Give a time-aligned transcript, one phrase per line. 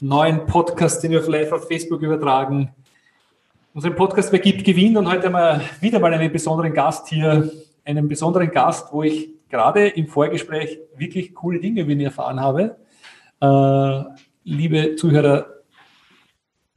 [0.00, 2.70] neuen Podcast, den wir live auf Facebook übertragen.
[3.72, 7.50] Unseren Podcast Wer gibt, gewinnt und heute haben wir wieder mal einen besonderen Gast hier,
[7.84, 12.76] einen besonderen Gast, wo ich gerade im Vorgespräch wirklich coole Dinge über ihn erfahren habe.
[13.40, 14.02] Äh,
[14.44, 15.46] liebe Zuhörer,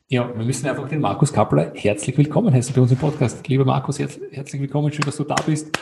[0.08, 3.48] ja, wir müssen einfach den Markus Kappler herzlich willkommen heißen bei uns Podcast.
[3.48, 5.78] Lieber Markus, herzlich willkommen, schön, dass du da bist.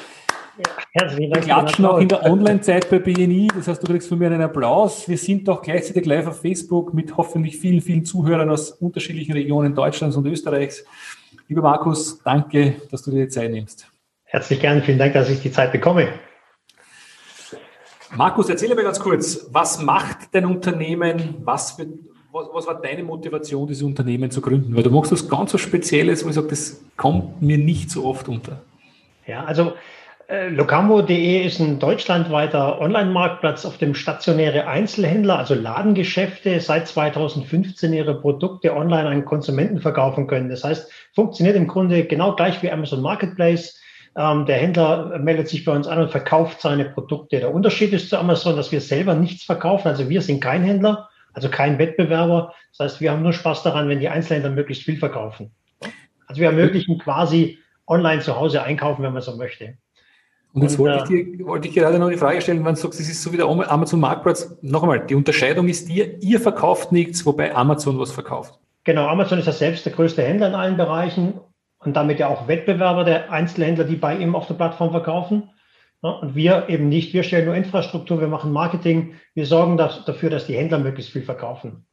[0.92, 1.46] Herzlichen Dank.
[1.46, 3.50] Wir klatschen auch in der Online-Zeit bei BNI.
[3.56, 5.08] Das heißt, du kriegst von mir einen Applaus.
[5.08, 9.76] Wir sind doch gleichzeitig live auf Facebook mit hoffentlich vielen, vielen Zuhörern aus unterschiedlichen Regionen
[9.76, 10.84] Deutschlands und Österreichs.
[11.48, 13.88] Lieber Markus, danke, dass du dir die Zeit nimmst.
[14.24, 14.82] Herzlich gern.
[14.82, 16.10] Vielen Dank, dass ich die Zeit bekomme.
[18.16, 21.36] Markus, erzähle mir ganz kurz, was macht dein Unternehmen?
[21.44, 21.78] Was,
[22.32, 24.76] was, was, war deine Motivation, dieses Unternehmen zu gründen?
[24.76, 28.06] Weil du machst was ganz was Spezielles, wo ich sage, das kommt mir nicht so
[28.06, 28.62] oft unter.
[29.26, 29.74] Ja, also
[30.30, 38.76] Locambo.de ist ein deutschlandweiter Online-Marktplatz, auf dem stationäre Einzelhändler, also Ladengeschäfte, seit 2015 ihre Produkte
[38.76, 40.50] online an Konsumenten verkaufen können.
[40.50, 43.80] Das heißt, funktioniert im Grunde genau gleich wie Amazon Marketplace.
[44.18, 47.40] Ähm, der Händler meldet sich bei uns an und verkauft seine Produkte.
[47.40, 49.88] Der Unterschied ist zu Amazon, dass wir selber nichts verkaufen.
[49.88, 52.54] Also wir sind kein Händler, also kein Wettbewerber.
[52.78, 55.52] Das heißt, wir haben nur Spaß daran, wenn die Einzelhändler möglichst viel verkaufen.
[56.26, 59.78] Also wir ermöglichen quasi online zu Hause einkaufen, wenn man so möchte.
[60.54, 62.80] Und jetzt und, wollte, ich dir, wollte ich gerade noch die Frage stellen, wenn du
[62.80, 64.58] sagst, das ist so wie der Amazon Marktplatz.
[64.62, 68.60] Noch einmal, die Unterscheidung ist dir, ihr verkauft nichts, wobei Amazon was verkauft.
[68.84, 71.40] Genau, Amazon ist ja selbst der größte Händler in allen Bereichen
[71.80, 75.50] und damit ja auch Wettbewerber der Einzelhändler, die bei ihm auf der Plattform verkaufen.
[76.02, 77.14] und wir eben nicht.
[77.14, 81.24] Wir stellen nur Infrastruktur, wir machen Marketing, wir sorgen dafür, dass die Händler möglichst viel
[81.24, 81.86] verkaufen.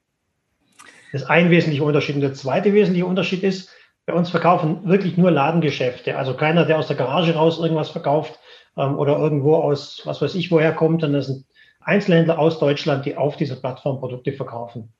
[1.12, 2.16] Das ist ein wesentlicher Unterschied.
[2.16, 3.70] Und der zweite wesentliche Unterschied ist,
[4.06, 6.16] bei uns verkaufen wirklich nur Ladengeschäfte.
[6.16, 8.38] Also keiner, der aus der Garage raus irgendwas verkauft,
[8.76, 11.02] ähm, oder irgendwo aus, was weiß ich, woher kommt.
[11.04, 11.46] Und das sind
[11.80, 14.92] Einzelhändler aus Deutschland, die auf dieser Plattform Produkte verkaufen.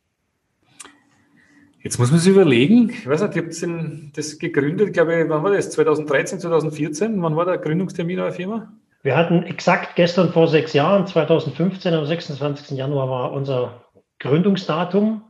[1.83, 5.43] Jetzt muss man sich überlegen, ich weiß nicht, ihr habt das gegründet, glaube ich, wann
[5.43, 5.71] war das?
[5.71, 7.23] 2013, 2014?
[7.23, 8.73] Wann war der Gründungstermin eurer Firma?
[9.03, 12.79] Wir hatten exakt gestern vor sechs Jahren, 2015, am 26.
[12.79, 13.83] Januar war unser
[14.19, 15.25] Gründungsdatum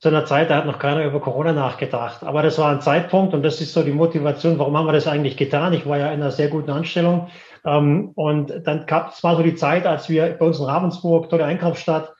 [0.00, 2.24] zu einer Zeit, da hat noch keiner über Corona nachgedacht.
[2.24, 5.06] Aber das war ein Zeitpunkt und das ist so die Motivation, warum haben wir das
[5.06, 5.72] eigentlich getan?
[5.72, 7.28] Ich war ja in einer sehr guten Anstellung.
[7.64, 11.30] Ähm, und dann gab es mal so die Zeit, als wir bei uns in Ravensburg,
[11.30, 12.12] tolle Einkaufsstadt,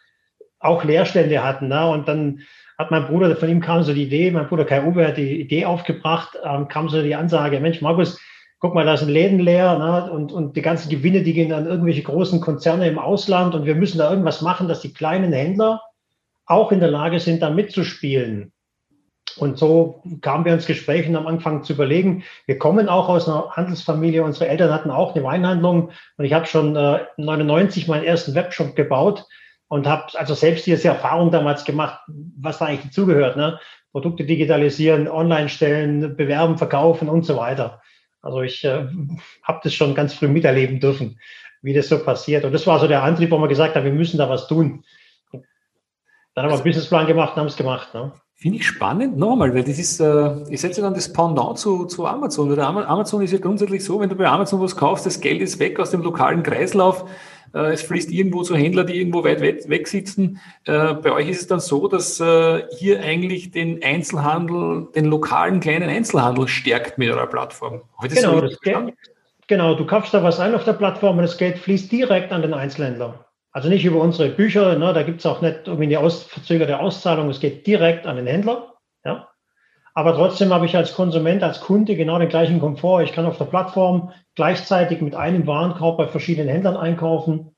[0.61, 1.69] auch Leerstände hatten.
[1.69, 1.87] Ne?
[1.91, 2.41] Und dann
[2.79, 5.41] hat mein Bruder, von ihm kam so die Idee, mein Bruder Kai Uwe hat die
[5.41, 8.19] Idee aufgebracht, ähm, kam so die Ansage, Mensch, Markus,
[8.59, 10.11] guck mal, da sind Läden leer ne?
[10.11, 13.75] und, und die ganzen Gewinne, die gehen an irgendwelche großen Konzerne im Ausland und wir
[13.75, 15.83] müssen da irgendwas machen, dass die kleinen Händler
[16.47, 18.53] auch in der Lage sind, da mitzuspielen.
[19.37, 23.28] Und so kamen wir ins Gespräch und haben angefangen zu überlegen, wir kommen auch aus
[23.28, 28.05] einer Handelsfamilie, unsere Eltern hatten auch eine Weinhandlung und ich habe schon äh, 99 meinen
[28.05, 29.25] ersten Webshop gebaut
[29.69, 32.00] und habe also selbst diese Erfahrung damals gemacht,
[32.38, 33.37] was da eigentlich dazugehört.
[33.37, 33.59] Ne?
[33.91, 37.81] Produkte digitalisieren, online stellen, bewerben, verkaufen und so weiter.
[38.22, 38.87] Also ich äh,
[39.43, 41.19] habe das schon ganz früh miterleben dürfen,
[41.62, 42.44] wie das so passiert.
[42.44, 44.84] Und das war so der Antrieb, wo man gesagt hat, wir müssen da was tun.
[46.34, 47.95] Dann haben wir einen Businessplan gemacht und haben es gemacht.
[47.95, 48.12] Ne?
[48.34, 52.06] Finde ich spannend, nochmal, weil das ist, äh, ich setze dann das Pendant zu, zu
[52.06, 52.50] Amazon.
[52.50, 55.59] Weil Amazon ist ja grundsätzlich so, wenn du bei Amazon was kaufst, das Geld ist
[55.61, 57.05] weg aus dem lokalen Kreislauf.
[57.55, 60.41] Äh, es fließt irgendwo zu Händlern, die irgendwo weit weg, weg sitzen.
[60.65, 65.61] Äh, bei euch ist es dann so, dass äh, ihr eigentlich den Einzelhandel, den lokalen
[65.61, 67.83] kleinen Einzelhandel stärkt mit eurer Plattform.
[68.03, 68.94] Genau, das Geld,
[69.47, 72.43] genau, du kaufst da was ein auf der Plattform und das Geld fließt direkt an
[72.43, 73.24] den Einzelhändler.
[73.54, 76.81] Also nicht über unsere Bücher, ne, da gibt es auch nicht irgendwie eine aus, verzögerte
[76.81, 78.75] Auszahlung, es geht direkt an den Händler.
[79.05, 79.29] Ja.
[79.94, 83.05] Aber trotzdem habe ich als Konsument, als Kunde genau den gleichen Komfort.
[83.05, 87.55] Ich kann auf der Plattform gleichzeitig mit einem Warenkorb bei verschiedenen Händlern einkaufen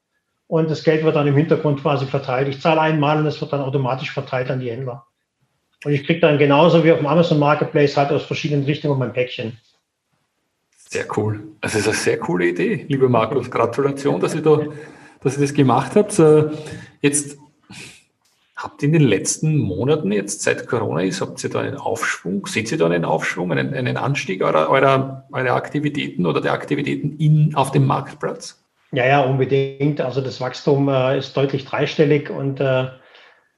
[0.49, 2.49] und das Geld wird dann im Hintergrund quasi verteilt.
[2.49, 5.07] Ich zahle einmal und es wird dann automatisch verteilt an die Händler.
[5.83, 9.15] Und ich kriege dann genauso wie auf dem Amazon Marketplace halt aus verschiedenen Richtungen mein
[9.15, 9.57] Päckchen.
[10.77, 11.43] Sehr cool.
[11.63, 13.51] Das ist eine sehr coole Idee, lieber Markus.
[13.51, 14.61] Gratulation, dass ihr da
[15.27, 16.23] dass ihr das gemacht habt.
[17.01, 17.39] Jetzt
[18.57, 22.47] habt ihr in den letzten Monaten, jetzt seit Corona ist, habt ihr da einen Aufschwung?
[22.47, 27.17] Seht ihr da einen Aufschwung, einen, einen Anstieg eurer, eurer, eurer Aktivitäten oder der Aktivitäten
[27.19, 28.65] in, auf dem Marktplatz?
[28.93, 30.01] Ja, ja, unbedingt.
[30.01, 32.87] Also das Wachstum äh, ist deutlich dreistellig und äh,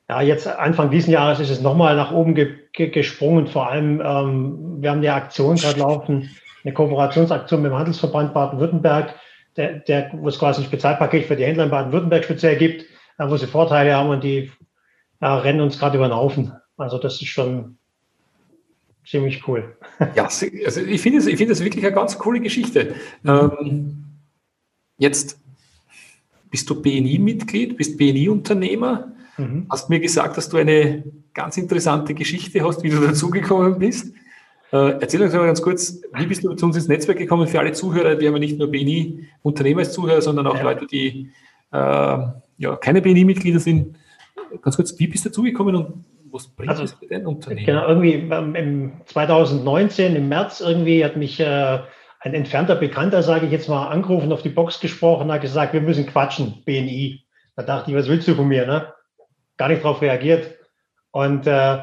[0.09, 3.47] Ja, jetzt Anfang diesen Jahres ist es nochmal nach oben ge ge gesprungen.
[3.47, 6.31] Vor allem, ähm, wir haben eine Aktion gerade laufen,
[6.65, 9.15] eine Kooperationsaktion mit dem Handelsverband Baden-Württemberg,
[9.59, 12.83] der, der, wo es quasi ein Spezialpaket für die Händler in Baden-Württemberg speziell gibt,
[13.19, 14.51] äh, wo sie Vorteile haben und die
[15.21, 16.53] ja, rennen uns gerade über den Haufen.
[16.77, 17.77] Also das ist schon
[19.05, 19.77] ziemlich cool.
[20.15, 22.95] Ja, also ich finde es ich find wirklich eine ganz coole Geschichte.
[23.27, 24.05] Ähm,
[24.97, 25.41] jetzt
[26.51, 29.13] bist du BNI-Mitglied, bist BNI-Unternehmer.
[29.37, 29.67] Mhm.
[29.69, 31.03] Hast mir gesagt, dass du eine
[31.35, 34.13] ganz interessante Geschichte hast, wie du dazugekommen bist.
[34.73, 37.59] Äh, erzähl uns mal ganz kurz, wie bist du zu uns ins Netzwerk gekommen für
[37.59, 38.19] alle Zuhörer?
[38.21, 40.63] Wir haben ja nicht nur BNI-Unternehmer als Zuhörer, sondern auch ja.
[40.63, 41.31] Leute, die
[41.73, 43.97] äh, ja, keine BNI-Mitglieder sind.
[44.63, 47.67] Ganz kurz, wie bist du dazugekommen und was bringt also, das für dein Unternehmen?
[47.67, 51.79] Genau, irgendwie im 2019, im März irgendwie, hat mich äh,
[52.21, 55.81] ein entfernter Bekannter, sage ich jetzt mal, angerufen, auf die Box gesprochen, hat gesagt, wir
[55.81, 57.23] müssen quatschen, BNI.
[57.57, 58.67] Da dachte ich, was willst du von mir?
[58.67, 58.93] Ne?
[59.59, 60.57] gar nicht darauf reagiert
[61.11, 61.81] und äh,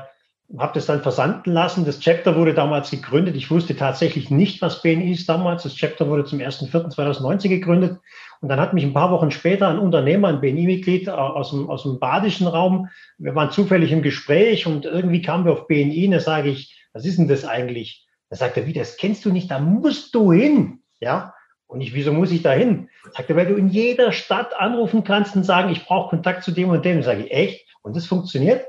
[0.57, 1.85] habe das dann versanden lassen.
[1.85, 3.35] Das Chapter wurde damals gegründet.
[3.35, 5.63] Ich wusste tatsächlich nicht, was BNI ist damals.
[5.63, 7.99] Das Chapter wurde zum 1.4.2019 gegründet.
[8.41, 11.69] Und dann hat mich ein paar Wochen später ein Unternehmer, ein BNI-Mitglied äh, aus dem,
[11.69, 16.05] aus dem badischen Raum, wir waren zufällig im Gespräch und irgendwie kamen wir auf BNI.
[16.05, 18.07] Und da sage ich, was ist denn das eigentlich?
[18.29, 20.79] Da sagt er, wie, das kennst du nicht, da musst du hin.
[20.99, 21.33] Ja,
[21.67, 22.89] und ich, wieso muss ich da hin?
[23.11, 26.51] Sagt er, weil du in jeder Stadt anrufen kannst und sagen, ich brauche Kontakt zu
[26.51, 27.03] dem und dem.
[27.03, 27.67] Sage ich, echt?
[27.81, 28.65] Und das funktioniert?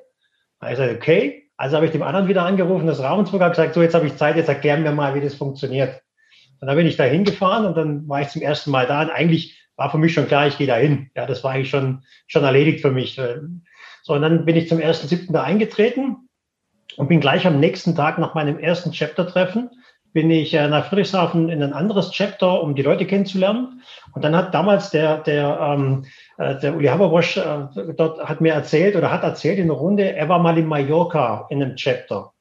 [0.61, 1.46] Da ich sage, okay.
[1.57, 4.17] Also habe ich dem anderen wieder angerufen, das Ravensburg, habe gesagt, so jetzt habe ich
[4.17, 6.03] Zeit, jetzt erklären wir mal, wie das funktioniert.
[6.61, 9.03] Und dann bin ich da hingefahren und dann war ich zum ersten Mal da.
[9.03, 11.11] Und eigentlich war für mich schon klar, ich gehe da hin.
[11.15, 13.21] Ja, das war eigentlich schon, schon erledigt für mich.
[14.03, 16.29] So, und dann bin ich zum ersten siebten da eingetreten
[16.97, 19.71] und bin gleich am nächsten Tag nach meinem ersten Chapter-Treffen
[20.17, 23.83] bin ich äh, nach Friedrichshafen in ein anderes Chapter, um die Leute kennenzulernen.
[24.15, 26.07] Und dann hat damals der, der, ähm,
[26.39, 30.17] äh, der Uli Haberbosch äh, dort hat mir erzählt oder hat erzählt in der Runde,
[30.17, 32.33] er war mal in Mallorca in einem Chapter.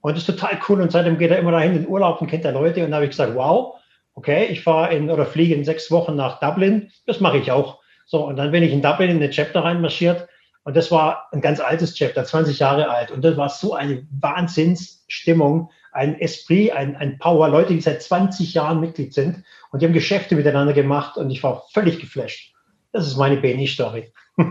[0.00, 0.80] Und das ist total cool.
[0.80, 2.82] Und seitdem geht er immer dahin in den Urlaub und kennt er Leute.
[2.82, 3.74] Und da habe ich gesagt, wow,
[4.14, 6.90] okay, ich fahre in oder fliege in sechs Wochen nach Dublin.
[7.04, 7.78] Das mache ich auch.
[8.06, 10.26] So, und dann bin ich in Dublin in den Chapter reinmarschiert.
[10.64, 13.10] Und das war ein ganz altes Chapter, 20 Jahre alt.
[13.10, 15.68] Und das war so eine Wahnsinnsstimmung
[15.98, 19.92] ein Esprit, ein, ein Power, Leute, die seit 20 Jahren Mitglied sind und die haben
[19.92, 22.54] Geschäfte miteinander gemacht und ich war völlig geflasht.
[22.92, 24.12] Das ist meine BNI-Story.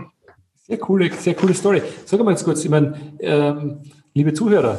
[0.54, 1.80] Sehr coole, sehr coole Story.
[2.04, 3.80] Sag mal jetzt kurz, ich meine, ähm,
[4.12, 4.78] liebe Zuhörer,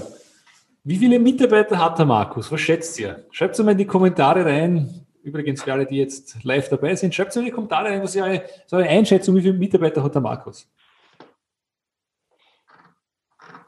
[0.84, 2.52] wie viele Mitarbeiter hat der Markus?
[2.52, 3.26] Was schätzt ihr?
[3.32, 5.08] Schreibt es mal in die Kommentare rein.
[5.24, 8.16] Übrigens für alle, die jetzt live dabei sind, schreibt es in die Kommentare rein, was
[8.16, 10.70] ihr eure, so eine Einschätzung, wie viele Mitarbeiter hat der Markus?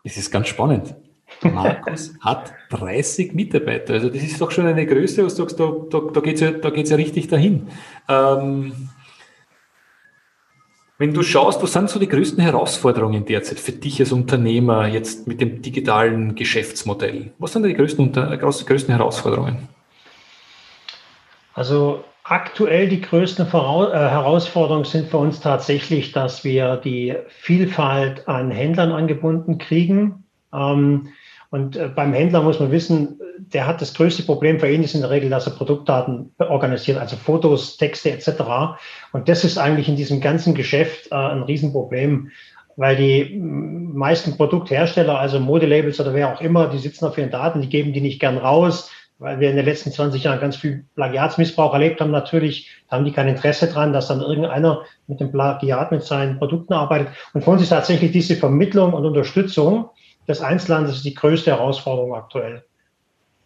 [0.03, 0.93] Es ist ganz spannend.
[1.43, 3.93] Markus hat 30 Mitarbeiter.
[3.93, 6.41] Also das ist doch schon eine Größe, wo du sagst, da, da, da geht es
[6.41, 7.67] ja, ja richtig dahin.
[8.07, 8.89] Ähm,
[11.01, 15.27] wenn du schaust, was sind so die größten Herausforderungen derzeit für dich als Unternehmer jetzt
[15.27, 17.31] mit dem digitalen Geschäftsmodell?
[17.39, 19.67] Was sind die größten, größten Herausforderungen?
[21.55, 28.51] Also aktuell die größten äh, Herausforderungen sind für uns tatsächlich, dass wir die Vielfalt an
[28.51, 30.23] Händlern angebunden kriegen.
[30.53, 31.09] Ähm,
[31.51, 34.95] und äh, beim Händler muss man wissen, der hat das größte Problem für ihn ist
[34.95, 38.41] in der Regel, dass er Produktdaten organisiert, also Fotos, Texte etc.
[39.11, 42.29] Und das ist eigentlich in diesem ganzen Geschäft äh, ein Riesenproblem,
[42.77, 47.61] weil die meisten Produkthersteller, also Modelabels oder wer auch immer, die sitzen auf ihren Daten,
[47.61, 48.89] die geben die nicht gern raus,
[49.19, 52.11] weil wir in den letzten 20 Jahren ganz viel Plagiatsmissbrauch erlebt haben.
[52.11, 56.73] Natürlich haben die kein Interesse dran, dass dann irgendeiner mit dem Plagiat mit seinen Produkten
[56.73, 57.09] arbeitet.
[57.33, 59.89] Und für uns ist tatsächlich diese Vermittlung und Unterstützung
[60.27, 62.63] des Einzelhandels ist die größte Herausforderung aktuell.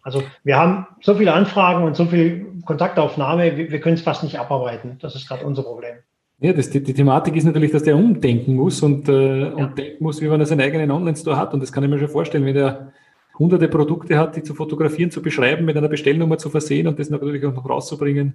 [0.02, 4.22] Also wir haben so viele Anfragen und so viel Kontaktaufnahme, wir, wir können es fast
[4.22, 4.98] nicht abarbeiten.
[5.00, 5.96] Das ist gerade unser Problem.
[6.38, 9.54] Ja, das, die, die, Thematik ist natürlich, dass der umdenken muss und, äh, ja.
[9.54, 11.54] und denken muss, wie man seinen eigenen Online-Store hat.
[11.54, 12.92] Und das kann ich mir schon vorstellen, wenn der
[13.38, 17.10] hunderte Produkte hat, die zu fotografieren, zu beschreiben, mit einer Bestellnummer zu versehen und das
[17.10, 18.34] natürlich auch noch rauszubringen.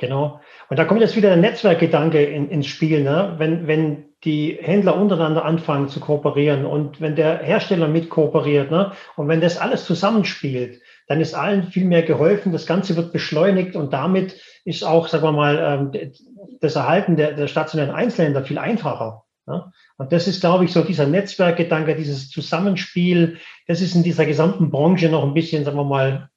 [0.00, 0.40] Genau.
[0.70, 3.02] Und da kommt jetzt wieder der Netzwerkgedanke in, ins Spiel.
[3.02, 3.34] Ne?
[3.38, 8.92] Wenn, wenn die Händler untereinander anfangen zu kooperieren und wenn der Hersteller mit kooperiert ne?
[9.16, 12.52] und wenn das alles zusammenspielt, dann ist allen viel mehr geholfen.
[12.52, 16.12] Das Ganze wird beschleunigt und damit ist auch, sagen wir mal, ähm,
[16.60, 19.24] das Erhalten der, der stationären Einzelhändler viel einfacher.
[19.46, 19.72] Ne?
[19.96, 24.70] Und das ist, glaube ich, so dieser Netzwerkgedanke, dieses Zusammenspiel, das ist in dieser gesamten
[24.70, 26.28] Branche noch ein bisschen, sagen wir mal,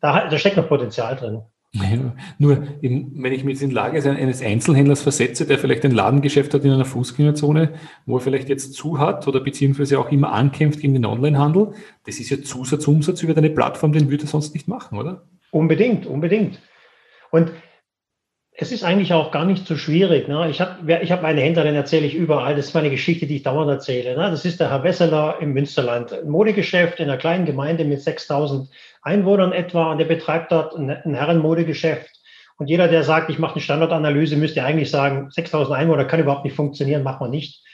[0.00, 1.42] da, da steckt noch Potenzial drin.
[2.38, 6.52] Nur, in, wenn ich mich jetzt in Lage eines Einzelhändlers versetze, der vielleicht ein Ladengeschäft
[6.52, 7.74] hat in einer Fußgängerzone,
[8.06, 11.72] wo er vielleicht jetzt zu hat oder beziehungsweise auch immer ankämpft gegen den Onlinehandel,
[12.06, 15.22] das ist ja Zusatzumsatz über deine Plattform, den würde er sonst nicht machen, oder?
[15.52, 16.60] Unbedingt, unbedingt.
[17.30, 17.52] Und
[18.62, 20.28] es ist eigentlich auch gar nicht so schwierig.
[20.28, 20.50] Ne?
[20.50, 22.54] Ich habe ich hab meine Händler, den erzähle ich überall.
[22.54, 24.14] Das ist meine Geschichte, die ich dauernd erzähle.
[24.14, 24.30] Ne?
[24.30, 26.12] Das ist der Herr Wesseler im Münsterland.
[26.12, 28.68] Ein Modegeschäft in einer kleinen Gemeinde mit 6000
[29.00, 29.92] Einwohnern etwa.
[29.92, 32.10] Und der betreibt dort ein, ein Herrenmodegeschäft.
[32.58, 36.44] Und jeder, der sagt, ich mache eine Standardanalyse, müsste eigentlich sagen, 6000 Einwohner kann überhaupt
[36.44, 37.64] nicht funktionieren, macht man nicht.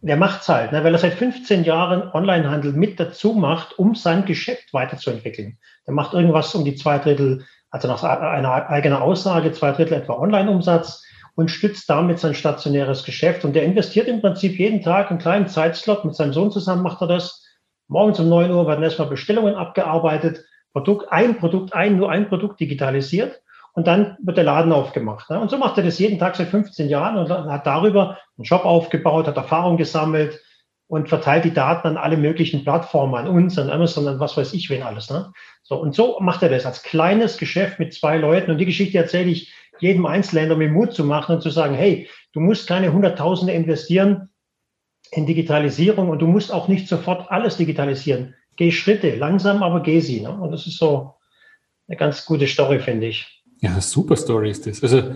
[0.00, 0.84] Der macht's halt, ne?
[0.84, 5.58] weil er seit 15 Jahren Onlinehandel mit dazu macht, um sein Geschäft weiterzuentwickeln.
[5.88, 10.18] Der macht irgendwas um die zwei Drittel also nach einer eigenen Aussage zwei Drittel etwa
[10.18, 11.02] Online-Umsatz
[11.34, 13.44] und stützt damit sein stationäres Geschäft.
[13.44, 16.04] Und der investiert im Prinzip jeden Tag einen kleinen Zeitslot.
[16.04, 17.42] Mit seinem Sohn zusammen macht er das.
[17.88, 22.60] Morgens um neun Uhr werden erstmal Bestellungen abgearbeitet, Produkt, ein Produkt, ein, nur ein Produkt
[22.60, 23.40] digitalisiert.
[23.72, 25.30] Und dann wird der Laden aufgemacht.
[25.30, 28.66] Und so macht er das jeden Tag seit 15 Jahren und hat darüber einen Shop
[28.66, 30.38] aufgebaut, hat Erfahrung gesammelt,
[30.92, 34.52] und verteilt die Daten an alle möglichen Plattformen, an uns, an Amazon, an was weiß
[34.52, 35.08] ich wen alles.
[35.08, 35.32] Ne?
[35.62, 38.50] So, und so macht er das als kleines Geschäft mit zwei Leuten.
[38.50, 42.10] Und die Geschichte erzähle ich jedem Einzelländer, um Mut zu machen und zu sagen, hey,
[42.34, 44.28] du musst keine Hunderttausende investieren
[45.12, 48.34] in Digitalisierung und du musst auch nicht sofort alles digitalisieren.
[48.56, 50.20] Geh Schritte, langsam, aber geh sie.
[50.20, 50.30] Ne?
[50.30, 51.14] Und das ist so
[51.88, 53.42] eine ganz gute Story, finde ich.
[53.62, 54.82] Ja, super Story ist das.
[54.82, 55.14] Also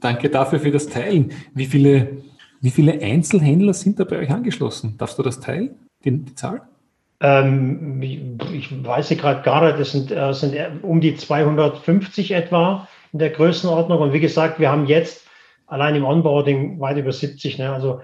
[0.00, 1.32] danke dafür für das Teilen.
[1.52, 2.18] Wie viele
[2.66, 4.96] wie viele Einzelhändler sind da bei euch angeschlossen?
[4.98, 6.62] Darfst du das teilen, die, die Zahl?
[7.20, 13.20] Ähm, ich weiß gerade gar nicht, das sind, äh, sind um die 250 etwa in
[13.20, 14.00] der Größenordnung.
[14.00, 15.28] Und wie gesagt, wir haben jetzt
[15.68, 17.58] allein im Onboarding weit über 70.
[17.58, 17.72] Ne?
[17.72, 18.00] Also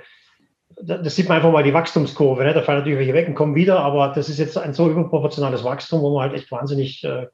[0.80, 2.44] das sieht man einfach mal die Wachstumskurve.
[2.44, 2.54] Ne?
[2.54, 5.64] Da fallen natürlich welche weg und kommen wieder, aber das ist jetzt ein so überproportionales
[5.64, 7.26] Wachstum, wo man halt echt wahnsinnig äh,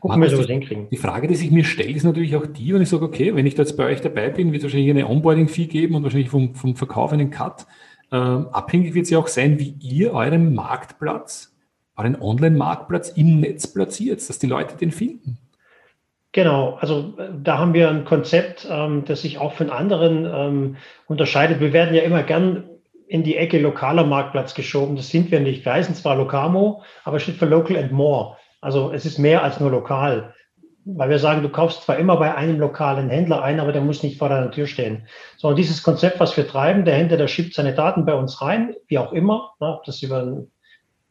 [0.00, 0.88] Gucken wir, was hinkriegen.
[0.90, 3.46] Die Frage, die sich mir stellt, ist natürlich auch die, wenn ich sage, okay, wenn
[3.46, 6.30] ich da jetzt bei euch dabei bin, wird es wahrscheinlich eine Onboarding-Fee geben und wahrscheinlich
[6.30, 7.66] vom, vom Verkauf einen Cut.
[8.12, 11.54] Ähm, abhängig wird es ja auch sein, wie ihr euren Marktplatz,
[11.96, 15.38] euren Online-Marktplatz im Netz platziert, dass die Leute den finden.
[16.32, 20.76] Genau, also äh, da haben wir ein Konzept, ähm, das sich auch von anderen ähm,
[21.06, 21.60] unterscheidet.
[21.60, 22.64] Wir werden ja immer gern
[23.06, 24.96] in die Ecke lokaler Marktplatz geschoben.
[24.96, 25.64] Das sind wir nicht.
[25.64, 28.36] Wir heißen zwar Locamo, aber steht für Local and More.
[28.64, 30.32] Also es ist mehr als nur lokal.
[30.86, 34.02] Weil wir sagen, du kaufst zwar immer bei einem lokalen Händler ein, aber der muss
[34.02, 35.06] nicht vor deiner Tür stehen.
[35.36, 38.40] So, und dieses Konzept, was wir treiben, der Händler, der schiebt seine Daten bei uns
[38.40, 40.50] rein, wie auch immer, ne, ob das über einen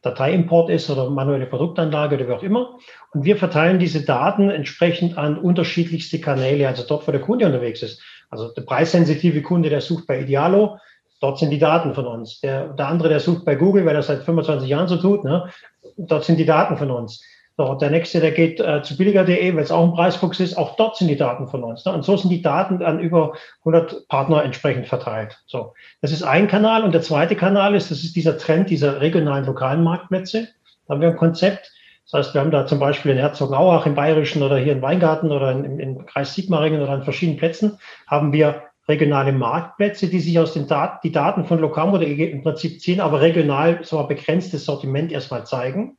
[0.02, 2.76] Dateiimport ist oder manuelle Produktanlage oder wie auch immer.
[3.12, 7.82] Und wir verteilen diese Daten entsprechend an unterschiedlichste Kanäle, also dort, wo der Kunde unterwegs
[7.82, 8.02] ist.
[8.30, 10.78] Also der preissensitive Kunde, der sucht bei Idealo,
[11.20, 12.40] dort sind die Daten von uns.
[12.40, 15.48] Der, der andere, der sucht bei Google, weil er seit 25 Jahren so tut, ne,
[15.96, 17.22] dort sind die Daten von uns.
[17.56, 20.56] So, der nächste, der geht äh, zu billiger.de, weil es auch ein Preisfuchs ist.
[20.56, 21.84] Auch dort sind die Daten von uns.
[21.84, 21.92] Ne?
[21.92, 25.40] Und so sind die Daten an über 100 Partner entsprechend verteilt.
[25.46, 26.82] So, das ist ein Kanal.
[26.82, 30.48] Und der zweite Kanal ist, das ist dieser Trend dieser regionalen, lokalen Marktplätze.
[30.86, 31.70] Da haben wir ein Konzept.
[32.10, 35.30] Das heißt, wir haben da zum Beispiel in Herzogenaurach im Bayerischen oder hier in Weingarten
[35.30, 40.38] oder in, im Kreis Sigmaringen oder an verschiedenen Plätzen haben wir regionale Marktplätze, die sich
[40.38, 44.64] aus den Daten, die Daten von Locamo.de im Prinzip ziehen, aber regional so ein begrenztes
[44.64, 45.96] Sortiment erstmal zeigen.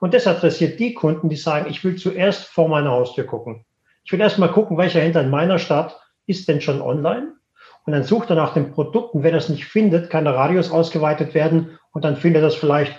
[0.00, 3.64] Und das adressiert die Kunden, die sagen, ich will zuerst vor meiner Haustür gucken.
[4.04, 7.32] Ich will erst mal gucken, welcher Händler in meiner Stadt ist denn schon online.
[7.84, 10.34] Und dann sucht er nach dem Produkt und wenn er es nicht findet, kann der
[10.34, 12.94] Radius ausgeweitet werden und dann findet er es vielleicht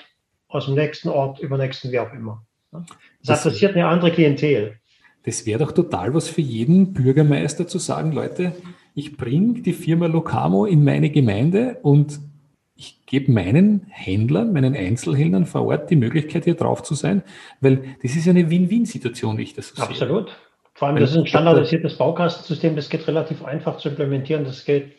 [0.47, 2.43] aus dem nächsten Ort, übernächsten, wie auch immer.
[3.23, 4.79] Das adressiert eine andere Klientel.
[5.23, 8.53] Das wäre doch total was für jeden Bürgermeister zu sagen, Leute,
[8.95, 12.19] ich bringe die Firma Locamo in meine Gemeinde und
[12.79, 17.23] ich gebe meinen Händlern, meinen Einzelhändlern vor Ort die Möglichkeit, hier drauf zu sein,
[17.59, 20.29] weil das ist eine Win-Win-Situation, wie ich das so Absolut.
[20.29, 20.37] Sehe.
[20.75, 24.45] Vor allem, das ist ein standardisiertes Baukastensystem, das geht relativ einfach zu implementieren.
[24.45, 24.93] Das geht,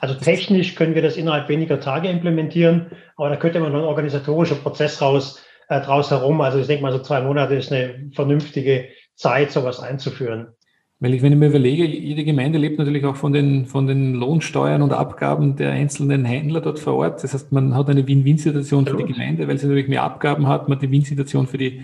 [0.00, 3.84] also technisch können wir das innerhalb weniger Tage implementieren, aber da könnte man noch ein
[3.84, 6.40] organisatorischer Prozess raus, äh, draus herum.
[6.40, 10.54] Also ich denke mal, so zwei Monate ist eine vernünftige Zeit, sowas einzuführen.
[11.02, 14.14] Weil ich, wenn ich mir überlege, jede Gemeinde lebt natürlich auch von den, von den
[14.14, 17.24] Lohnsteuern und Abgaben der einzelnen Händler dort vor Ort.
[17.24, 20.68] Das heißt, man hat eine Win-Win-Situation für die Gemeinde, weil sie natürlich mehr Abgaben hat.
[20.68, 21.82] Man hat die Win-Situation für die,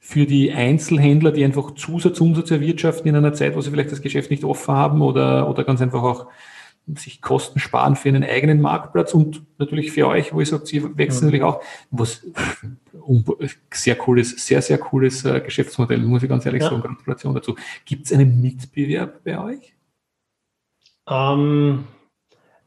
[0.00, 4.30] für die Einzelhändler, die einfach Zusatzumsatz erwirtschaften in einer Zeit, wo sie vielleicht das Geschäft
[4.30, 6.26] nicht offen haben oder, oder ganz einfach auch
[6.96, 10.96] sich Kosten sparen für einen eigenen Marktplatz und natürlich für euch, wo ich sage, sie
[10.98, 12.26] wechseln natürlich auch, was
[13.72, 16.70] sehr cooles, sehr, sehr cooles äh, Geschäftsmodell, muss ich ganz ehrlich ja.
[16.70, 16.82] sagen.
[16.82, 17.56] Gratulation dazu.
[17.84, 19.74] Gibt es einen Mitbewerb bei euch?
[21.08, 21.84] Ähm,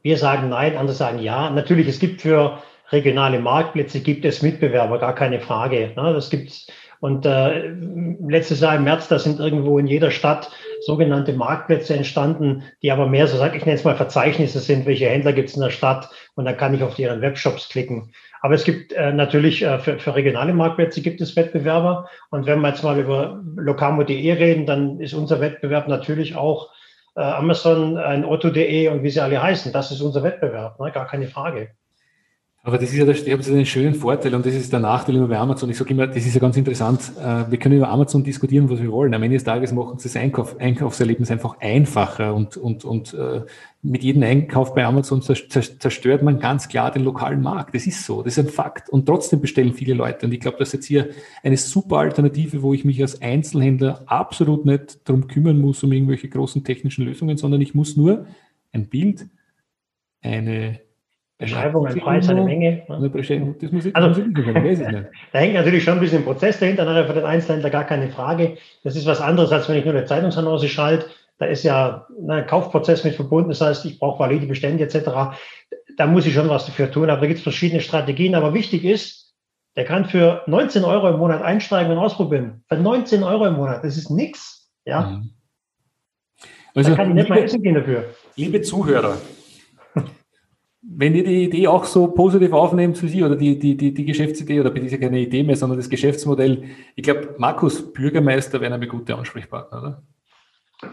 [0.02, 1.50] wir sagen nein, andere sagen ja.
[1.50, 5.92] Natürlich, es gibt für regionale Marktplätze gibt es Mitbewerber, gar keine Frage.
[5.96, 6.12] Ne?
[6.12, 6.66] Das gibt's
[7.00, 7.68] Und äh,
[8.26, 10.50] letztes Jahr im März, da sind irgendwo in jeder Stadt
[10.80, 15.08] sogenannte Marktplätze entstanden, die aber mehr so, sag ich nenne es mal Verzeichnisse sind, welche
[15.08, 18.12] Händler gibt es in der Stadt und dann kann ich auf deren Webshops klicken.
[18.40, 22.60] Aber es gibt äh, natürlich äh, für, für regionale Marktplätze gibt es Wettbewerber und wenn
[22.60, 26.70] wir jetzt mal über locamo.de reden, dann ist unser Wettbewerb natürlich auch
[27.16, 29.72] äh, Amazon, ein Otto.de und wie sie alle heißen.
[29.72, 30.92] Das ist unser Wettbewerb, ne?
[30.92, 31.70] gar keine Frage.
[32.68, 35.28] Aber das ist ja, ich habe einen schönen Vorteil und das ist der Nachteil immer
[35.28, 35.70] bei Amazon.
[35.70, 37.00] Ich sage immer, das ist ja ganz interessant.
[37.18, 39.14] Äh, wir können über Amazon diskutieren, was wir wollen.
[39.14, 43.40] Am Ende des Tages machen sie das Einkauf, Einkaufserlebnis einfach einfacher und, und, und äh,
[43.80, 47.74] mit jedem Einkauf bei Amazon zerstört man ganz klar den lokalen Markt.
[47.74, 48.90] Das ist so, das ist ein Fakt.
[48.90, 50.26] Und trotzdem bestellen viele Leute.
[50.26, 51.08] Und ich glaube, das ist jetzt hier
[51.42, 56.28] eine super Alternative, wo ich mich als Einzelhändler absolut nicht darum kümmern muss, um irgendwelche
[56.28, 58.26] großen technischen Lösungen, sondern ich muss nur
[58.72, 59.26] ein Bild,
[60.20, 60.80] eine
[61.38, 62.82] Beschreibung, ein Preis, eine Menge.
[62.88, 63.10] Ne?
[63.14, 65.04] Das muss ich, also, muss ich nicht, weiß ich nicht.
[65.32, 68.56] da hängt natürlich schon ein bisschen Prozess dahinter, nachher für den Einzelhändler gar keine Frage.
[68.82, 71.06] Das ist was anderes, als wenn ich nur eine Zeitungsannonce schalte.
[71.38, 75.38] Da ist ja ne, ein Kaufprozess mit verbunden, das heißt, ich brauche valide Bestände etc.
[75.96, 78.34] Da muss ich schon was dafür tun, aber da gibt es verschiedene Strategien.
[78.34, 79.36] Aber wichtig ist,
[79.76, 82.64] der kann für 19 Euro im Monat einsteigen und ausprobieren.
[82.68, 84.72] Für 19 Euro im Monat, das ist nichts.
[84.84, 85.02] Ja?
[85.02, 85.30] Mhm.
[86.74, 88.06] Also, da kann ich nicht mal essen gehen dafür.
[88.34, 89.18] Liebe Zuhörer,
[90.82, 94.04] wenn ihr die Idee auch so positiv aufnehmt für Sie oder die, die, die, die
[94.04, 98.88] Geschäftsidee oder bitte keine Idee mehr, sondern das Geschäftsmodell, ich glaube, Markus Bürgermeister wäre ein
[98.88, 100.02] guter Ansprechpartner, oder?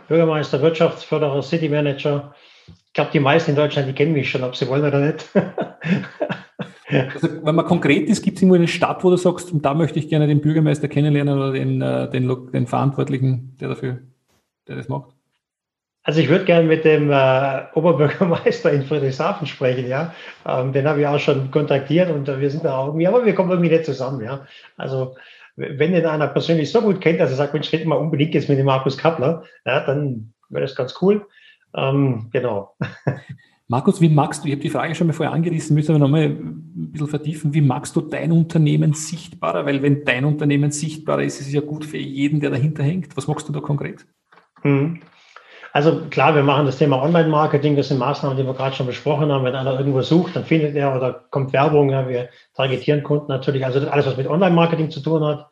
[0.08, 2.34] Bürgermeister, Wirtschaftsförderer, City Manager.
[2.68, 5.30] Ich glaube, die meisten in Deutschland, die kennen mich schon, ob sie wollen oder nicht.
[6.88, 9.75] also, wenn man konkret ist, gibt es irgendwo eine Stadt, wo du sagst, und da
[9.75, 14.00] möchte ich gerne den Bürgermeister kennenlernen oder den, äh, den, den Verantwortlichen, der dafür,
[14.68, 15.15] der das macht?
[16.06, 20.14] Also ich würde gerne mit dem äh, Oberbürgermeister in Friedrichshafen sprechen, ja.
[20.48, 23.26] Ähm, den habe ich auch schon kontaktiert und äh, wir sind da auch irgendwie, aber
[23.26, 24.46] wir kommen irgendwie nicht zusammen, ja.
[24.78, 25.16] Also
[25.56, 28.50] wenn den einer persönlich so gut kennt, dass er sagt, Mensch, reden mal unbedingt jetzt
[28.50, 31.26] mit dem Markus Kappler, ja, dann wäre das ganz cool.
[31.76, 32.76] Ähm, genau.
[33.68, 36.26] Markus, wie magst du, ich habe die Frage schon mal vorher angerissen, müssen wir nochmal
[36.26, 39.66] ein bisschen vertiefen, wie magst du dein Unternehmen sichtbarer?
[39.66, 43.18] Weil wenn dein Unternehmen sichtbarer ist, ist es ja gut für jeden, der dahinter hängt.
[43.18, 44.06] Was magst du da konkret?
[44.62, 45.00] Hm.
[45.75, 49.29] Also klar, wir machen das Thema Online-Marketing, das sind Maßnahmen, die wir gerade schon besprochen
[49.29, 49.44] haben.
[49.44, 51.89] Wenn einer irgendwo sucht, dann findet er oder kommt Werbung.
[51.89, 53.65] Ja, wir targetieren Kunden natürlich.
[53.65, 55.50] Also alles, was mit Online-Marketing zu tun hat.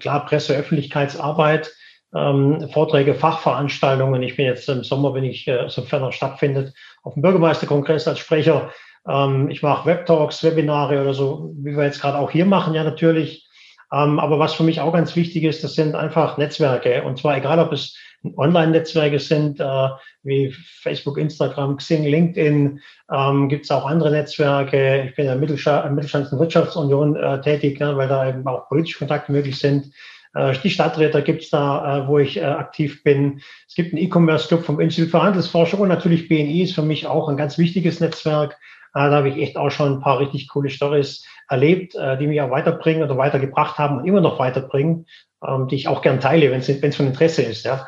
[0.00, 1.70] Klar, Presse, Öffentlichkeitsarbeit,
[2.16, 4.22] ähm, Vorträge, Fachveranstaltungen.
[4.22, 8.20] Ich bin jetzt im Sommer, wenn ich, äh, sofern er stattfindet, auf dem Bürgermeisterkongress als
[8.20, 8.70] Sprecher.
[9.06, 12.84] Ähm, ich mache Webtalks, Webinare oder so, wie wir jetzt gerade auch hier machen, ja
[12.84, 13.46] natürlich.
[13.92, 17.02] Ähm, aber was für mich auch ganz wichtig ist, das sind einfach Netzwerke.
[17.02, 17.98] Und zwar egal, ob es
[18.36, 19.88] Online-Netzwerke sind, äh,
[20.22, 22.80] wie Facebook, Instagram, Xing, LinkedIn,
[23.12, 25.04] ähm, gibt es auch andere Netzwerke.
[25.08, 28.98] Ich bin in der Mittelstands- und Wirtschaftsunion äh, tätig, ja, weil da eben auch politische
[28.98, 29.92] Kontakte möglich sind.
[30.34, 33.40] Äh, die Stadträte gibt es da, äh, wo ich äh, aktiv bin.
[33.66, 37.28] Es gibt einen E-Commerce-Club vom Institut für Handelsforschung und natürlich BNI ist für mich auch
[37.28, 38.52] ein ganz wichtiges Netzwerk.
[38.94, 42.42] Äh, da habe ich echt auch schon ein paar richtig coole Stories erlebt, die mich
[42.42, 45.06] auch weiterbringen oder weitergebracht haben und immer noch weiterbringen,
[45.46, 47.64] ähm, die ich auch gern teile, wenn es von Interesse ist.
[47.64, 47.86] Ja.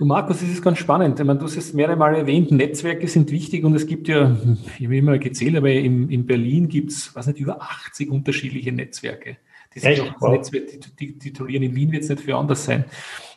[0.00, 1.20] Du Markus, das ist ganz spannend.
[1.20, 4.34] Ich meine, du hast es mehrere Mal erwähnt, Netzwerke sind wichtig und es gibt ja,
[4.78, 8.72] ich habe immer gezählt, aber in, in Berlin gibt es, was nicht, über 80 unterschiedliche
[8.72, 9.36] Netzwerke.
[9.74, 10.32] Die sind auch wow.
[10.32, 11.62] Netzwerk die titulieren.
[11.64, 12.86] In Wien wird es nicht für anders sein.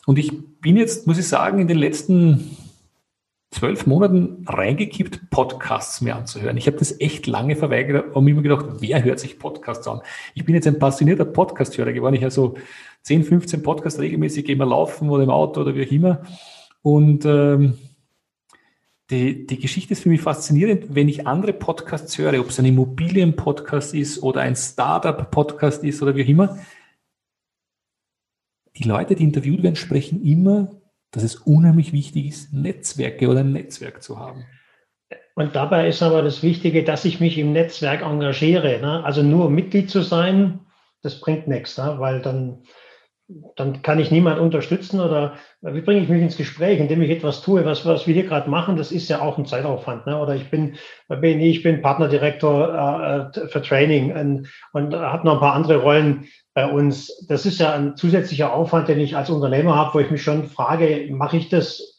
[0.06, 2.56] Und ich bin jetzt, muss ich sagen, in den letzten
[3.52, 6.56] zwölf Monaten reingekippt, Podcasts mir anzuhören.
[6.56, 10.00] Ich habe das echt lange verweigert und mir immer gedacht, wer hört sich Podcasts an?
[10.34, 12.16] Ich bin jetzt ein passionierter Podcast-Hörer geworden.
[12.16, 12.56] Ich habe so
[13.02, 16.22] 10, 15 Podcasts regelmäßig immer laufen oder im Auto oder wie auch immer.
[16.84, 17.78] Und ähm,
[19.10, 22.66] die, die Geschichte ist für mich faszinierend, wenn ich andere Podcasts höre, ob es ein
[22.66, 26.60] Immobilien-Podcast ist oder ein Startup-Podcast ist oder wie auch immer.
[28.76, 30.72] Die Leute, die interviewt werden, sprechen immer,
[31.12, 34.46] dass es unheimlich wichtig ist, Netzwerke oder ein Netzwerk zu haben.
[35.36, 38.80] Und dabei ist aber das Wichtige, dass ich mich im Netzwerk engagiere.
[38.82, 39.04] Ne?
[39.04, 40.60] Also nur Mitglied zu sein,
[41.02, 41.96] das bringt nichts, ne?
[42.00, 42.64] weil dann
[43.56, 47.42] dann kann ich niemand unterstützen oder wie bringe ich mich ins Gespräch, indem ich etwas
[47.42, 50.06] tue, was, was wir hier gerade machen, das ist ja auch ein Zeitaufwand.
[50.06, 50.20] Ne?
[50.20, 50.76] Oder ich bin
[51.08, 55.78] bei BNI, ich bin Partnerdirektor äh, für Training und, und habe noch ein paar andere
[55.78, 57.26] Rollen bei uns.
[57.28, 60.46] Das ist ja ein zusätzlicher Aufwand, den ich als Unternehmer habe, wo ich mich schon
[60.46, 61.93] frage, mache ich das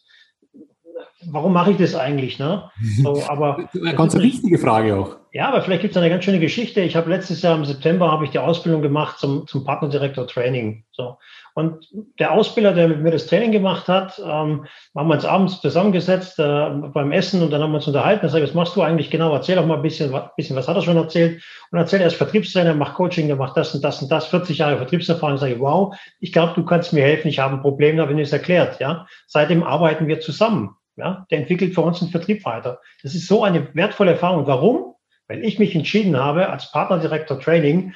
[1.26, 2.38] warum mache ich das eigentlich?
[2.38, 2.70] Ne?
[3.02, 5.16] So, aber eine ganz eine wichtige Frage auch.
[5.32, 6.80] Ja, aber vielleicht gibt es eine ganz schöne Geschichte.
[6.80, 10.84] Ich habe letztes Jahr im September habe ich die Ausbildung gemacht zum, zum Partnerdirektor Training.
[10.92, 11.18] So.
[11.54, 11.88] Und
[12.20, 16.38] der Ausbilder, der mit mir das Training gemacht hat, ähm, haben wir uns abends zusammengesetzt
[16.38, 18.22] äh, beim Essen und dann haben wir uns unterhalten.
[18.22, 19.32] Da sage ich, was machst du eigentlich genau?
[19.34, 21.42] Erzähl doch mal ein bisschen, was, bisschen, was hat er schon erzählt?
[21.72, 24.58] Und erzählt, er ist Vertriebstrainer, macht Coaching, der macht das und das und das, 40
[24.58, 25.34] Jahre Vertriebserfahrung.
[25.34, 28.14] Ich sage, wow, ich glaube, du kannst mir helfen, ich habe ein Problem, da habe
[28.14, 28.80] ich es erklärt.
[28.80, 29.06] Ja?
[29.26, 30.76] Seitdem arbeiten wir zusammen.
[30.96, 31.26] Ja?
[31.30, 32.80] Der entwickelt für uns einen Vertrieb weiter.
[33.02, 34.46] Das ist so eine wertvolle Erfahrung.
[34.46, 34.94] Warum?
[35.28, 37.94] Weil ich mich entschieden habe, als Partnerdirektor Training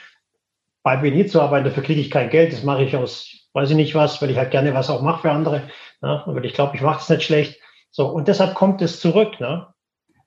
[0.83, 2.53] bei BNI zu arbeiten, dafür kriege ich kein Geld.
[2.53, 5.23] Das mache ich aus weiß ich nicht was, weil ich halt gerne was auch mache
[5.23, 5.63] für andere.
[6.01, 6.23] Ne?
[6.27, 7.61] Weil ich glaube, ich mache es nicht schlecht.
[7.91, 9.41] So, und deshalb kommt es zurück.
[9.41, 9.67] Ne?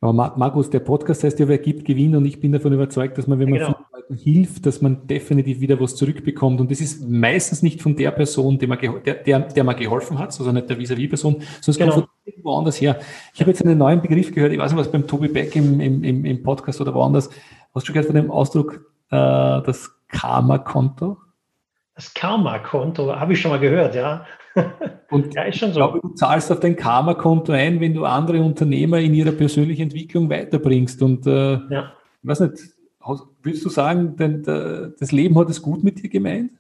[0.02, 2.16] Aber Markus, der Podcast heißt ja, wer gibt, gewinnt.
[2.16, 3.80] Und ich bin davon überzeugt, dass man, wenn man ja, genau.
[4.16, 6.60] Hilft, dass man definitiv wieder was zurückbekommt.
[6.60, 10.28] Und das ist meistens nicht von der Person, der, man der, der, man geholfen hat,
[10.28, 11.94] also nicht der Vis-à-vis-Person, sondern es genau.
[11.94, 13.00] kommt von irgendwo anders her.
[13.34, 15.80] Ich habe jetzt einen neuen Begriff gehört, ich weiß nicht, was beim Tobi Beck im,
[15.80, 17.30] im, im Podcast oder woanders.
[17.74, 21.18] Hast du gehört von dem Ausdruck, äh, das Karma-Konto?
[21.96, 24.26] Das Karma-Konto, habe ich schon mal gehört, ja.
[25.10, 25.80] Und ja, ist schon so.
[25.80, 29.84] Ich glaube, du zahlst auf dein Karma-Konto ein, wenn du andere Unternehmer in ihrer persönlichen
[29.84, 31.02] Entwicklung weiterbringst.
[31.02, 31.94] Und äh, ja.
[32.22, 32.54] ich weiß nicht,
[33.42, 36.52] würdest du sagen, denn, das Leben hat es gut mit dir gemeint?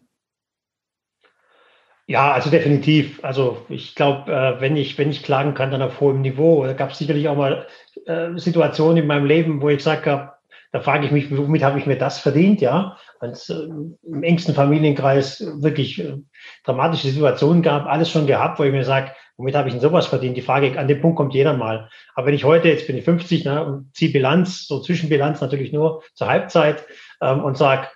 [2.11, 3.23] Ja, also definitiv.
[3.23, 6.65] Also ich glaube, äh, wenn ich wenn ich klagen kann, dann auf hohem Niveau.
[6.65, 7.67] Da gab es sicherlich auch mal
[8.05, 10.33] äh, Situationen in meinem Leben, wo ich gesagt habe,
[10.73, 12.97] da frage ich mich, womit habe ich mir das verdient, ja?
[13.21, 13.67] Wenn es äh,
[14.03, 16.17] im engsten Familienkreis wirklich äh,
[16.65, 20.05] dramatische Situationen gab, alles schon gehabt, wo ich mir sage, womit habe ich denn sowas
[20.05, 20.37] verdient?
[20.37, 21.89] Die Frage, an dem Punkt kommt jeder mal.
[22.13, 25.73] Aber wenn ich heute, jetzt bin ich 50, ne, und ziehe Bilanz, so Zwischenbilanz natürlich
[25.73, 26.85] nur zur Halbzeit
[27.21, 27.87] ähm, und sage,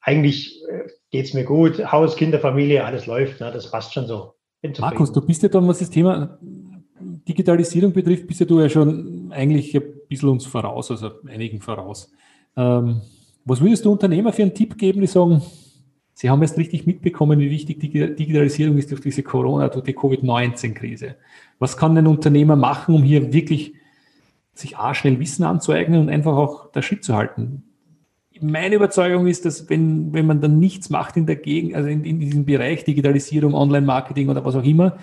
[0.00, 4.34] eigentlich äh, geht's mir gut, Haus, Kinder, Familie, alles läuft, ne, das passt schon so.
[4.78, 6.38] Markus, du bist ja dann, was das Thema
[7.00, 12.12] Digitalisierung betrifft, bist ja du ja schon eigentlich ein bisschen uns voraus, also einigen voraus.
[12.56, 13.02] Ähm,
[13.44, 15.42] was würdest du Unternehmer für einen Tipp geben, die sagen,
[16.16, 19.92] sie haben jetzt richtig mitbekommen, wie wichtig die Digitalisierung ist durch diese Corona, durch die
[19.92, 21.16] Covid-19-Krise.
[21.58, 23.74] Was kann ein Unternehmer machen, um hier wirklich
[24.54, 27.64] sich A, schnell Wissen anzueignen und einfach auch der Schritt zu halten?
[28.40, 32.02] Meine Überzeugung ist, dass wenn, wenn man dann nichts macht in der Gegend, also in,
[32.04, 34.96] in diesem Bereich Digitalisierung, Online-Marketing oder was auch immer,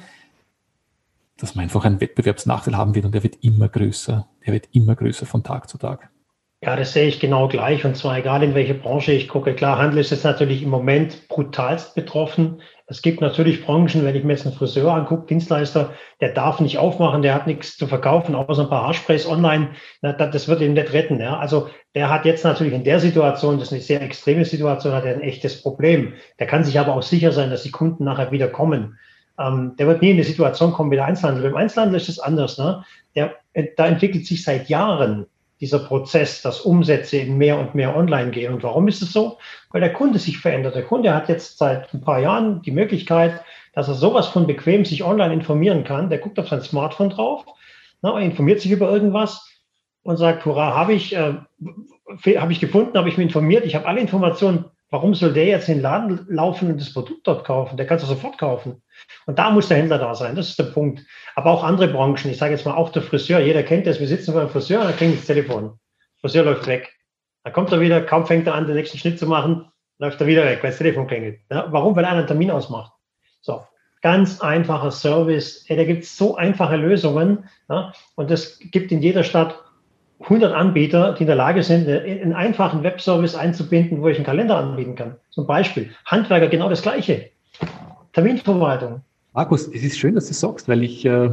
[1.37, 4.27] dass man einfach einen Wettbewerbsnachteil haben wird und der wird immer größer.
[4.47, 6.09] Der wird immer größer von Tag zu Tag.
[6.65, 7.83] Ja, das sehe ich genau gleich.
[7.83, 9.53] Und zwar egal in welche Branche ich gucke.
[9.53, 12.61] Klar, Handel ist jetzt natürlich im Moment brutalst betroffen.
[12.87, 16.77] Es gibt natürlich Branchen, wenn ich mir jetzt einen Friseur angucke, Dienstleister, der darf nicht
[16.77, 19.71] aufmachen, der hat nichts zu verkaufen, außer ein paar Haarsprays online.
[20.01, 21.19] Das wird ihn nicht retten.
[21.19, 21.37] Ja.
[21.37, 25.03] Also der hat jetzt natürlich in der Situation, das ist eine sehr extreme Situation, hat
[25.03, 26.13] er ein echtes Problem.
[26.39, 28.97] Der kann sich aber auch sicher sein, dass die Kunden nachher wieder kommen.
[29.37, 31.43] Ähm, der wird nie in eine Situation kommen wie der Einzelhandel.
[31.43, 32.57] Beim Einzelhandel ist es anders.
[32.57, 32.85] Ne?
[33.15, 35.25] Der, äh, da entwickelt sich seit Jahren
[35.63, 38.53] dieser Prozess, dass Umsätze in mehr und mehr online gehen.
[38.53, 39.37] Und warum ist es so?
[39.71, 40.75] Weil der Kunde sich verändert.
[40.75, 44.83] Der Kunde hat jetzt seit ein paar Jahren die Möglichkeit, dass er sowas von bequem
[44.83, 46.09] sich online informieren kann.
[46.09, 47.45] Der guckt auf sein Smartphone drauf,
[48.01, 49.49] ne, informiert sich über irgendwas
[50.03, 51.35] und sagt, hurra, habe ich, äh,
[52.37, 55.69] habe ich gefunden, habe ich mich informiert, ich habe alle Informationen Warum soll der jetzt
[55.69, 57.77] in den Laden laufen und das Produkt dort kaufen?
[57.77, 58.83] Der kann es sofort kaufen.
[59.25, 60.35] Und da muss der Händler da sein.
[60.35, 61.03] Das ist der Punkt.
[61.33, 62.29] Aber auch andere Branchen.
[62.29, 63.39] Ich sage jetzt mal auch der Friseur.
[63.39, 63.99] Jeder kennt das.
[63.99, 65.79] Wir sitzen einem Friseur und da klingelt das Telefon.
[66.21, 66.93] Friseur läuft weg.
[67.43, 69.65] Dann kommt er wieder, kaum fängt er an, den nächsten Schnitt zu machen,
[69.97, 71.39] läuft er wieder weg, weil das Telefon klingelt.
[71.49, 71.95] Ja, warum?
[71.95, 72.93] Weil einer einen Termin ausmacht.
[73.41, 73.63] So.
[74.03, 75.65] Ganz einfacher Service.
[75.69, 77.49] Ey, da gibt es so einfache Lösungen.
[77.67, 79.59] Ja, und das gibt in jeder Stadt
[80.21, 84.57] 100 Anbieter, die in der Lage sind, einen einfachen Webservice einzubinden, wo ich einen Kalender
[84.57, 85.15] anbieten kann.
[85.31, 87.29] Zum Beispiel Handwerker genau das Gleiche.
[88.13, 89.01] Terminverwaltung.
[89.33, 91.31] Markus, es ist schön, dass du sagst, weil ich, äh,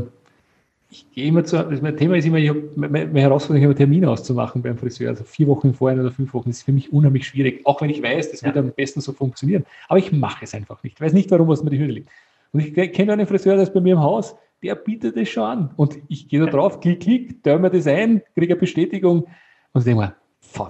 [0.90, 4.62] ich gehe immer zu, mein Thema ist immer, ich habe meine Herausforderung, immer Termine auszumachen
[4.62, 5.10] beim Friseur.
[5.10, 7.90] Also vier Wochen vorher oder fünf Wochen das ist für mich unheimlich schwierig, auch wenn
[7.90, 8.46] ich weiß, das ja.
[8.46, 9.64] wird am besten so funktionieren.
[9.88, 10.96] Aber ich mache es einfach nicht.
[10.96, 12.08] Ich weiß nicht, warum, was mir die Hürde liegt.
[12.52, 15.44] Und ich kenne einen Friseur, der ist bei mir im Haus, der bietet es schon
[15.44, 15.70] an.
[15.76, 19.26] Und ich gehe da drauf, klick, klick, teile mir das ein, kriege eine Bestätigung
[19.72, 20.14] und denke mir,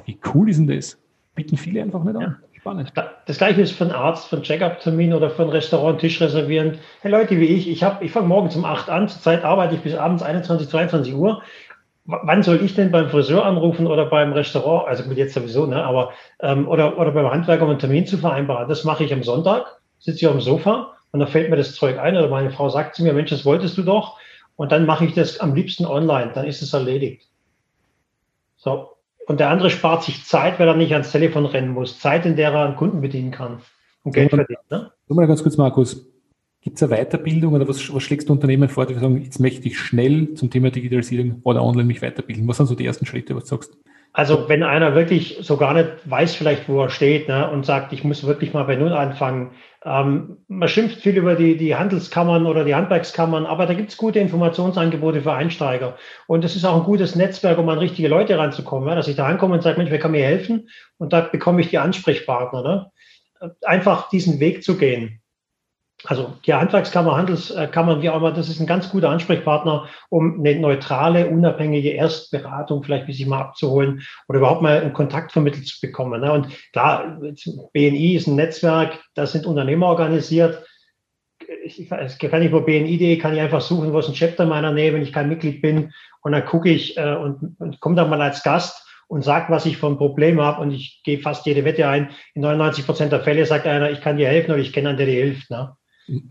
[0.04, 0.98] wie cool ist denn das?
[1.34, 2.36] Bieten viele einfach nicht an.
[2.60, 2.92] Spannend.
[3.24, 6.76] Das gleiche ist für einen Arzt, für einen Check-up-Termin oder für ein Restaurant Tisch reservieren.
[7.00, 9.94] Hey Leute wie ich, ich, ich fange morgens um 8 an, zurzeit arbeite ich bis
[9.94, 11.42] abends 21, 22 Uhr.
[12.04, 15.82] Wann soll ich denn beim Friseur anrufen oder beim Restaurant, also gut, jetzt sowieso, ne,
[15.82, 18.68] aber ähm, oder, oder beim Handwerker, um einen Termin zu vereinbaren?
[18.68, 21.74] Das mache ich am Sonntag, sitze ich auf dem Sofa und da fällt mir das
[21.74, 24.18] Zeug ein oder meine Frau sagt zu mir, Mensch, das wolltest du doch.
[24.56, 27.26] Und dann mache ich das am liebsten online, dann ist es erledigt.
[28.56, 28.90] So.
[29.26, 31.98] Und der andere spart sich Zeit, weil er nicht ans Telefon rennen muss.
[31.98, 33.60] Zeit, in der er einen Kunden bedienen kann
[34.02, 34.58] und Geld verdient.
[34.70, 34.90] Ne?
[35.08, 36.06] mal ganz kurz, Markus.
[36.62, 39.66] Gibt es eine Weiterbildung oder was, was schlägst du Unternehmen vor, die sagen, jetzt möchte
[39.66, 42.46] ich schnell zum Thema Digitalisierung oder online mich weiterbilden?
[42.48, 43.78] Was sind so die ersten Schritte, was du sagst?
[44.12, 47.92] Also wenn einer wirklich so gar nicht weiß vielleicht, wo er steht ne, und sagt,
[47.92, 49.52] ich muss wirklich mal bei Null anfangen.
[49.84, 53.96] Ähm, man schimpft viel über die, die Handelskammern oder die Handwerkskammern, aber da gibt es
[53.96, 55.96] gute Informationsangebote für Einsteiger.
[56.26, 58.88] Und es ist auch ein gutes Netzwerk, um an richtige Leute ranzukommen.
[58.88, 60.68] Ja, dass ich da ankomme und sage, Mensch, wer kann mir helfen?
[60.98, 62.62] Und da bekomme ich die Ansprechpartner.
[62.62, 63.52] Ne?
[63.62, 65.20] Einfach diesen Weg zu gehen
[66.04, 70.58] also die Handwerkskammer, Handelskammer, wie auch immer, das ist ein ganz guter Ansprechpartner, um eine
[70.58, 75.80] neutrale, unabhängige Erstberatung vielleicht wie sich mal abzuholen oder überhaupt mal einen Kontakt vermittelt zu
[75.80, 76.20] bekommen.
[76.20, 76.32] Ne?
[76.32, 77.18] Und klar,
[77.72, 80.64] BNI ist ein Netzwerk, da sind Unternehmer organisiert.
[81.64, 84.94] Ich, kann ich über BNI.de, kann ich einfach suchen, wo ist ein Chapter meiner Nähe,
[84.94, 85.92] wenn ich kein Mitglied bin.
[86.22, 89.66] Und dann gucke ich äh, und, und komme dann mal als Gast und sage, was
[89.66, 90.60] ich für ein Problem habe.
[90.60, 92.10] Und ich gehe fast jede Wette ein.
[92.34, 94.98] In 99 Prozent der Fälle sagt einer, ich kann dir helfen oder ich kenne einen,
[94.98, 95.50] der dir hilft.
[95.50, 95.74] Ne?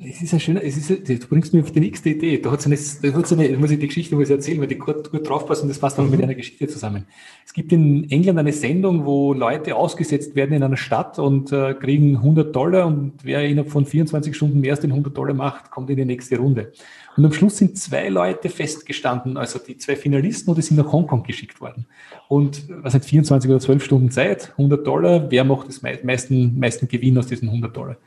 [0.06, 2.38] Es ist ein schöner, es ist, du bringst mir auf die nächste Idee.
[2.40, 4.68] Da hat es eine, da hat's eine, muss ich die Geschichte muss ich erzählen, weil
[4.68, 6.12] die gut, gut draufpasst und das passt auch mhm.
[6.12, 7.06] mit einer Geschichte zusammen.
[7.46, 11.76] Es gibt in England eine Sendung, wo Leute ausgesetzt werden in einer Stadt und äh,
[11.76, 15.72] kriegen 100 Dollar und wer innerhalb von 24 Stunden mehr als den 100 Dollar macht,
[15.72, 16.74] kommt in die nächste Runde.
[17.16, 20.92] Und am Schluss sind zwei Leute festgestanden, also die zwei Finalisten, und die sind nach
[20.92, 21.86] Hongkong geschickt worden.
[22.28, 26.88] Und was sind 24 oder 12 Stunden Zeit, 100 Dollar, wer macht das meisten, meisten
[26.90, 27.98] Gewinn aus diesen 100 Dollar?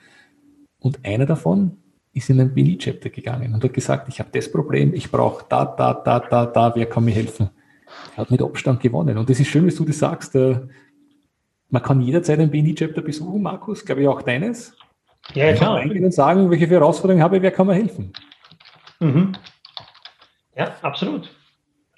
[0.83, 1.79] Und einer davon
[2.12, 5.64] ist in ein BNI-Chapter gegangen und hat gesagt, ich habe das Problem, ich brauche da,
[5.64, 7.51] da, da, da, da, wer kann mir helfen?
[8.16, 9.16] Er hat mit Abstand gewonnen.
[9.16, 10.35] Und das ist schön, wie du das sagst.
[10.35, 10.61] Äh,
[11.71, 14.77] man kann jederzeit ein BNI-Chapter besuchen, Markus, glaube ich auch deines.
[15.35, 15.77] Ja, klar.
[15.77, 18.12] Eingehen und sagen, welche Herausforderungen habe ich, wer kann mir helfen?
[19.01, 19.33] Mhm.
[20.57, 21.31] Ja, absolut.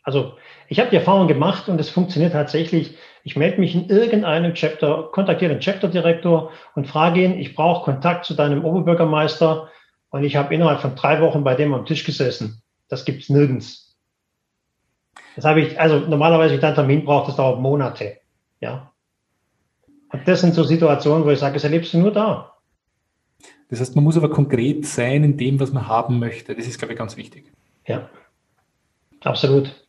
[0.02, 0.34] Also
[0.68, 2.96] ich habe die Erfahrung gemacht und es funktioniert tatsächlich.
[3.26, 8.26] Ich melde mich in irgendeinem Chapter, kontaktiere den Chapter-Direktor und frage ihn, ich brauche Kontakt
[8.26, 9.70] zu deinem Oberbürgermeister
[10.10, 12.62] und ich habe innerhalb von drei Wochen bei dem am Tisch gesessen.
[12.88, 13.96] Das gibt es nirgends.
[15.36, 18.18] Das habe ich, also normalerweise, wenn ich einen Termin brauche, das dauert Monate.
[18.60, 18.92] Ja.
[20.12, 22.54] Und das sind so Situationen, wo ich sage, das erlebst du nur da.
[23.70, 26.54] Das heißt, man muss aber konkret sein in dem, was man haben möchte.
[26.54, 27.50] Das ist, glaube ich, ganz wichtig.
[27.86, 28.10] Ja,
[29.24, 29.83] absolut.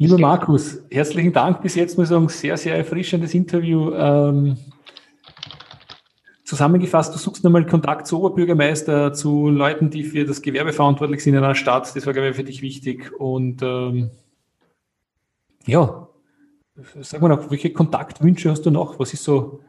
[0.00, 3.92] Lieber Markus, herzlichen Dank bis jetzt, muss ich sagen, sehr, sehr erfrischendes Interview.
[3.94, 4.56] Ähm,
[6.44, 11.34] zusammengefasst, du suchst nochmal Kontakt zu Oberbürgermeister, zu Leuten, die für das Gewerbe verantwortlich sind
[11.34, 11.96] in einer Stadt.
[11.96, 13.12] Das war, glaube ich, für dich wichtig.
[13.18, 14.10] Und ähm,
[15.66, 16.08] ja,
[17.00, 19.00] sag mal noch, welche Kontaktwünsche hast du noch?
[19.00, 19.62] Was ist so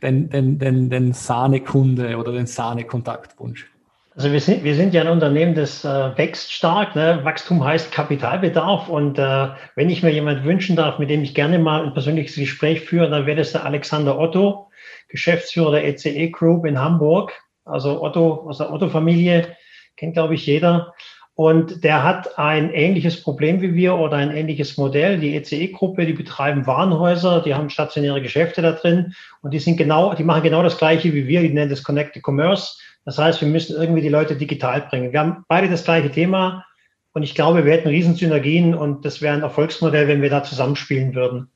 [0.00, 3.70] dein, dein, dein, dein Sahnekunde oder dein Sahne-Kontaktwunsch?
[4.18, 6.96] Also wir sind, wir sind ja ein Unternehmen, das äh, wächst stark.
[6.96, 7.20] Ne?
[7.22, 8.88] Wachstum heißt Kapitalbedarf.
[8.88, 12.34] Und äh, wenn ich mir jemand wünschen darf, mit dem ich gerne mal ein persönliches
[12.34, 14.72] Gespräch führe, dann wäre das der Alexander Otto,
[15.06, 17.32] Geschäftsführer der ECE Group in Hamburg.
[17.64, 19.56] Also Otto aus der Otto-Familie,
[19.96, 20.94] kennt, glaube ich, jeder.
[21.36, 25.20] Und der hat ein ähnliches Problem wie wir oder ein ähnliches Modell.
[25.20, 30.12] Die ECE-Gruppe, die betreiben Warenhäuser, die haben stationäre Geschäfte da drin und die sind genau,
[30.14, 31.42] die machen genau das Gleiche wie wir.
[31.42, 32.78] Die nennen das Connected Commerce.
[33.08, 35.12] Das heißt, wir müssen irgendwie die Leute digital bringen.
[35.12, 36.66] Wir haben beide das gleiche Thema
[37.14, 41.14] und ich glaube, wir hätten Riesensynergien und das wäre ein Erfolgsmodell, wenn wir da zusammenspielen
[41.14, 41.48] würden.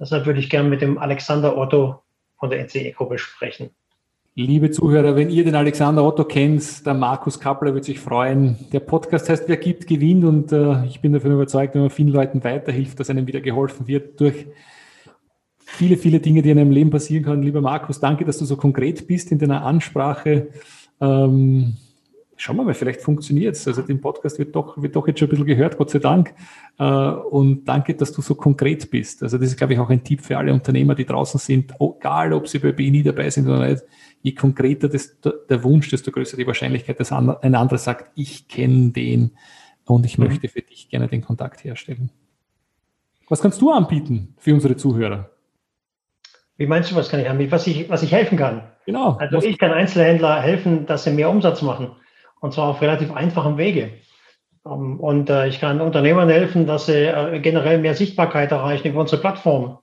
[0.00, 2.02] Deshalb würde ich gerne mit dem Alexander Otto
[2.40, 3.70] von der NCE-Gruppe sprechen.
[4.34, 8.56] Liebe Zuhörer, wenn ihr den Alexander Otto kennt, der Markus Kappler wird sich freuen.
[8.72, 12.08] Der Podcast heißt Wer gibt, gewinnt und äh, ich bin davon überzeugt, wenn man vielen
[12.08, 14.46] Leuten weiterhilft, dass einem wieder geholfen wird durch
[15.66, 17.44] viele, viele Dinge, die in einem Leben passieren können.
[17.44, 20.48] Lieber Markus, danke, dass du so konkret bist in deiner Ansprache.
[21.00, 21.76] Ähm,
[22.36, 23.66] schauen wir mal, vielleicht funktioniert es.
[23.66, 26.34] Also den Podcast wird doch, wird doch jetzt schon ein bisschen gehört, Gott sei Dank.
[26.78, 29.22] Äh, und danke, dass du so konkret bist.
[29.22, 32.32] Also das ist, glaube ich, auch ein Tipp für alle Unternehmer, die draußen sind, egal
[32.32, 33.82] ob sie bei BNI dabei sind oder nicht.
[34.22, 38.90] Je konkreter das, der Wunsch, desto größer die Wahrscheinlichkeit, dass ein anderer sagt, ich kenne
[38.90, 39.32] den
[39.84, 40.26] und ich mhm.
[40.26, 42.10] möchte für dich gerne den Kontakt herstellen.
[43.28, 45.30] Was kannst du anbieten für unsere Zuhörer?
[46.56, 47.52] Wie meinst du, was kann ich anbieten?
[47.52, 48.62] Was ich, was ich helfen kann?
[48.86, 49.16] Genau.
[49.18, 51.90] Also ich kann Einzelhändler helfen, dass sie mehr Umsatz machen.
[52.40, 53.90] Und zwar auf relativ einfachem Wege.
[54.64, 59.00] Ähm, und äh, ich kann Unternehmern helfen, dass sie äh, generell mehr Sichtbarkeit erreichen über
[59.00, 59.78] unsere Plattform.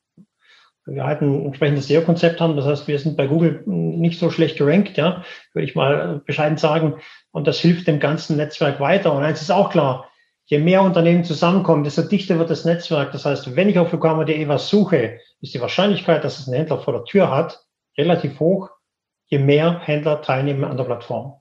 [0.85, 2.57] Wir halt ein entsprechendes SEO-Konzept haben.
[2.57, 6.57] Das heißt, wir sind bei Google nicht so schlecht gerankt, ja, würde ich mal bescheiden
[6.57, 6.95] sagen.
[7.31, 9.13] Und das hilft dem ganzen Netzwerk weiter.
[9.13, 10.09] Und eins ist auch klar,
[10.45, 13.13] je mehr Unternehmen zusammenkommen, desto dichter wird das Netzwerk.
[13.13, 16.79] Das heißt, wenn ich auf Lugama.de was suche, ist die Wahrscheinlichkeit, dass es ein Händler
[16.79, 17.63] vor der Tür hat,
[17.97, 18.69] relativ hoch,
[19.33, 21.33] je mehr Händler teilnehmen an der Plattform.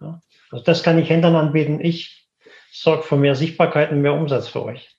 [0.00, 0.20] Ja.
[0.50, 1.80] Also das kann ich Händlern anbieten.
[1.82, 2.28] Ich
[2.72, 4.96] sorge für mehr Sichtbarkeit und mehr Umsatz für euch.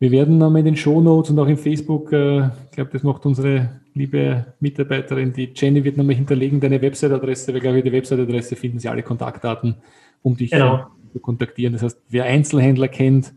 [0.00, 3.02] Wir werden nochmal in den Show Notes und auch im Facebook, äh, ich glaube, das
[3.02, 7.92] macht unsere liebe Mitarbeiterin, die Jenny, wird nochmal hinterlegen, deine Website-Adresse, weil, glaube ich, die
[7.92, 9.76] Website-Adresse finden Sie alle Kontaktdaten,
[10.22, 10.86] um dich genau.
[11.12, 11.72] zu kontaktieren.
[11.72, 13.34] Das heißt, wer Einzelhändler kennt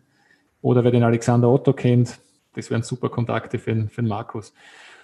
[0.61, 2.19] oder wer den Alexander Otto kennt,
[2.53, 4.53] das wären super Kontakte für für den Markus.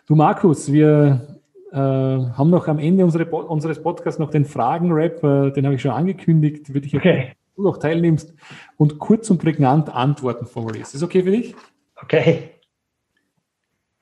[0.05, 1.39] Du Markus, wir
[1.71, 5.81] äh, haben noch am Ende unsere, unseres Podcasts noch den Fragen-Rap, äh, den habe ich
[5.81, 7.33] schon angekündigt, würde ich okay.
[7.55, 8.33] du noch teilnimmst
[8.77, 10.93] und kurz und prägnant Antworten formulierst.
[10.93, 11.55] Ist das okay für dich?
[11.95, 12.51] Okay.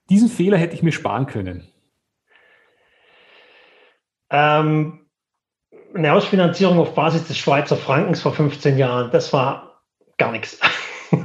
[0.10, 1.68] Diesen Fehler hätte ich mir sparen können.
[4.30, 5.08] Ähm,
[5.94, 9.82] eine Ausfinanzierung auf Basis des Schweizer Frankens vor 15 Jahren, das war
[10.18, 10.60] gar nichts.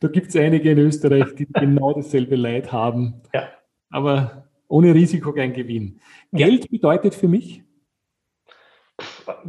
[0.00, 3.22] Da gibt es einige in Österreich, die genau dasselbe Leid haben.
[3.32, 3.48] Ja.
[3.88, 6.00] Aber ohne Risiko kein Gewinn.
[6.32, 7.62] Geld bedeutet für mich?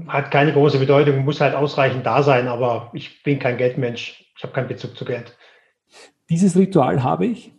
[0.08, 4.32] Hat keine große Bedeutung, muss halt ausreichend da sein, aber ich bin kein Geldmensch.
[4.36, 5.38] Ich habe keinen Bezug zu Geld.
[6.30, 7.54] Dieses Ritual habe ich?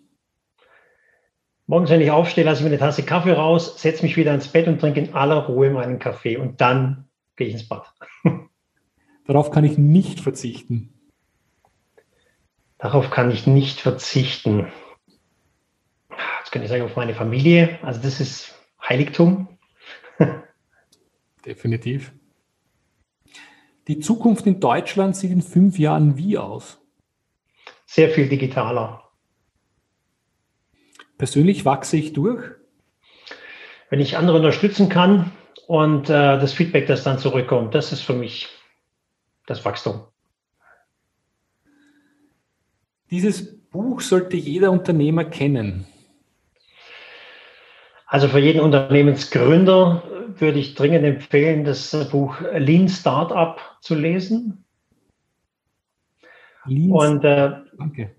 [1.67, 4.49] Morgens, wenn ich aufstehe, lasse ich mir eine Tasse Kaffee raus, setze mich wieder ins
[4.49, 7.93] Bett und trinke in aller Ruhe meinen Kaffee und dann gehe ich ins Bad.
[9.27, 10.95] Darauf kann ich nicht verzichten.
[12.79, 14.69] Darauf kann ich nicht verzichten
[16.49, 17.79] jetzt könnte ich sagen, auf meine Familie.
[17.83, 19.49] Also das ist Heiligtum.
[21.45, 22.13] Definitiv.
[23.87, 26.81] Die Zukunft in Deutschland sieht in fünf Jahren wie aus?
[27.85, 29.03] Sehr viel digitaler.
[31.19, 32.43] Persönlich wachse ich durch?
[33.91, 35.33] Wenn ich andere unterstützen kann
[35.67, 38.49] und äh, das Feedback, das dann zurückkommt, das ist für mich
[39.47, 40.01] das Wachstum.
[43.11, 45.87] Dieses Buch sollte jeder Unternehmer kennen.
[48.09, 50.03] Also für jeden Unternehmensgründer
[50.39, 54.65] würde ich dringend empfehlen, das Buch Lean Startup zu lesen.
[56.65, 58.11] Lean Und äh, Danke.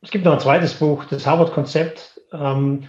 [0.00, 2.20] es gibt noch ein zweites Buch, das Harvard-Konzept.
[2.32, 2.84] Ähm,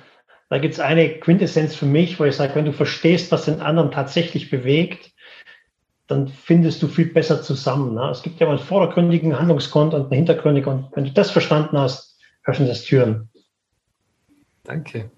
[0.49, 3.59] da gibt es eine Quintessenz für mich, wo ich sage, wenn du verstehst, was den
[3.59, 5.11] anderen tatsächlich bewegt,
[6.05, 7.95] dann findest du viel besser zusammen.
[7.95, 8.09] Ne?
[8.11, 10.71] Es gibt ja mal einen vordergründigen Handlungsgrund und einen hintergründigen.
[10.71, 13.29] Und wenn du das verstanden hast, öffnen das Türen.
[14.63, 15.09] Danke.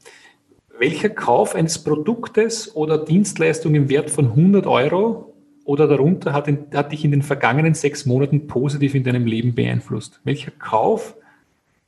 [0.80, 5.34] Welcher Kauf eines Produktes oder Dienstleistung im Wert von 100 Euro
[5.66, 9.54] oder darunter hat, in, hat dich in den vergangenen sechs Monaten positiv in deinem Leben
[9.54, 10.20] beeinflusst?
[10.24, 11.16] Welcher Kauf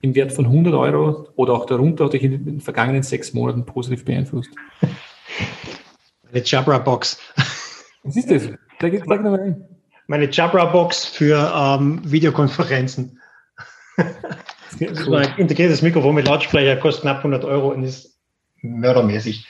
[0.01, 3.65] im Wert von 100 Euro oder auch darunter hat dich in den vergangenen sechs Monaten
[3.65, 4.51] positiv beeinflusst?
[6.31, 7.19] Eine Jabra-Box.
[8.03, 8.43] Was ist das?
[8.79, 9.67] Sag, sag mal
[10.07, 13.19] Meine Jabra-Box für ähm, Videokonferenzen.
[14.77, 15.15] Cool.
[15.15, 18.14] Ein integriertes Mikrofon mit Lautsprecher kostet knapp 100 Euro und ist
[18.71, 19.47] mördermäßig.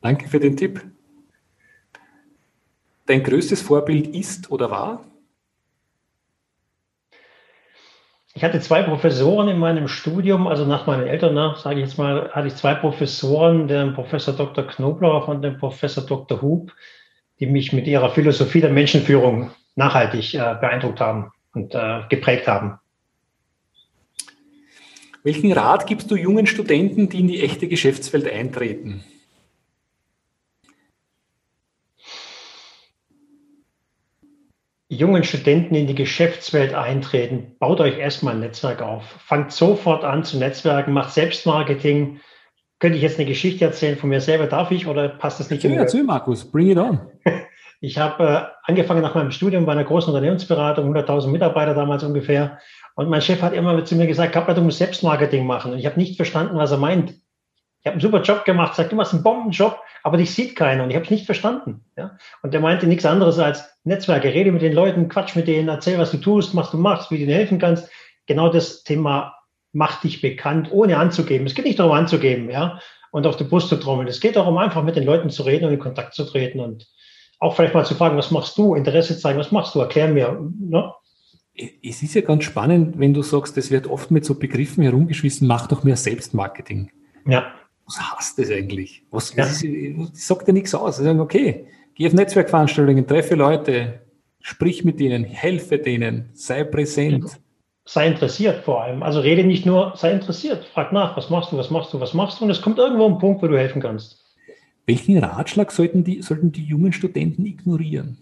[0.00, 0.82] Danke für den Tipp.
[3.06, 5.04] Dein größtes Vorbild ist oder war?
[8.36, 11.98] Ich hatte zwei Professoren in meinem Studium, also nach meinen Eltern nach, sage ich jetzt
[11.98, 14.66] mal, hatte ich zwei Professoren, den Professor Dr.
[14.66, 16.42] Knoblauch und den Professor Dr.
[16.42, 16.72] Hub,
[17.38, 22.80] die mich mit ihrer Philosophie der Menschenführung nachhaltig äh, beeindruckt haben und äh, geprägt haben.
[25.24, 29.02] Welchen Rat gibst du jungen Studenten, die in die echte Geschäftswelt eintreten?
[34.88, 39.02] jungen Studenten in die Geschäftswelt eintreten, baut euch erstmal ein Netzwerk auf.
[39.26, 42.20] Fangt sofort an zu Netzwerken, macht Selbstmarketing.
[42.78, 44.46] Könnte ich jetzt eine Geschichte erzählen von mir selber?
[44.46, 45.64] Darf ich oder passt das nicht?
[45.64, 47.00] Erzähl, erzähl Markus, bring it on.
[47.80, 52.58] Ich habe äh, angefangen nach meinem Studium bei einer großen Unternehmensberatung, 100.000 Mitarbeiter damals ungefähr.
[52.94, 55.72] Und mein Chef hat immer zu mir gesagt, Kappler, du musst Selbstmarketing machen.
[55.72, 57.10] Und ich habe nicht verstanden, was er meint.
[57.10, 60.84] Ich habe einen super Job gemacht, sagt, du machst einen Bombenjob, aber dich sieht keiner.
[60.84, 61.84] Und ich habe es nicht verstanden.
[61.96, 62.16] Ja?
[62.42, 64.32] Und der meinte nichts anderes als Netzwerke.
[64.32, 67.18] Rede mit den Leuten, quatsch mit denen, erzähl, was du tust, was du machst, wie
[67.18, 67.90] du dir helfen kannst.
[68.26, 69.34] Genau das Thema
[69.72, 71.46] macht dich bekannt, ohne anzugeben.
[71.46, 72.78] Es geht nicht darum anzugeben, ja,
[73.10, 74.08] und auf die Brust zu trommeln.
[74.08, 76.86] Es geht darum, einfach mit den Leuten zu reden und in Kontakt zu treten und
[77.40, 78.74] auch vielleicht mal zu fragen, was machst du?
[78.74, 79.80] Interesse zeigen, was machst du?
[79.80, 80.50] Erklär mir.
[80.58, 80.92] Ne?
[81.54, 85.46] Es ist ja ganz spannend, wenn du sagst, es wird oft mit so Begriffen herumgeschmissen,
[85.46, 86.90] mach doch mehr Selbstmarketing.
[87.26, 87.52] Ja.
[87.86, 89.04] Was heißt das eigentlich?
[89.10, 89.44] Was, ja.
[89.44, 90.96] was ist, sagt ja nichts aus.
[90.96, 94.00] Sie sagen, okay, geh auf Netzwerkveranstaltungen, treffe Leute,
[94.40, 97.38] sprich mit ihnen, helfe denen, sei präsent.
[97.84, 99.02] Sei interessiert vor allem.
[99.02, 100.64] Also rede nicht nur, sei interessiert.
[100.72, 102.44] Frag nach, was machst du, was machst du, was machst du?
[102.44, 104.24] Und es kommt irgendwo ein Punkt, wo du helfen kannst.
[104.86, 108.18] Welchen Ratschlag sollten die, sollten die jungen Studenten ignorieren?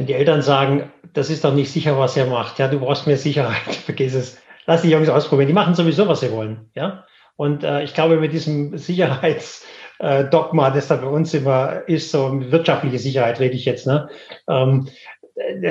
[0.00, 3.06] Wenn die Eltern sagen, das ist doch nicht sicher, was er macht, ja, du brauchst
[3.06, 4.38] mehr Sicherheit, vergiss es.
[4.64, 5.48] Lass die Jungs ausprobieren.
[5.48, 7.04] Die machen sowieso, was sie wollen, ja.
[7.36, 12.32] Und äh, ich glaube, mit diesem Sicherheitsding äh, das da bei uns immer ist, so
[12.50, 13.86] wirtschaftliche Sicherheit rede ich jetzt.
[13.86, 14.08] Ne?
[14.48, 14.88] Ähm,
[15.34, 15.70] äh,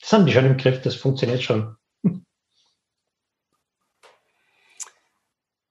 [0.00, 1.76] das haben die schon im Griff, das funktioniert schon.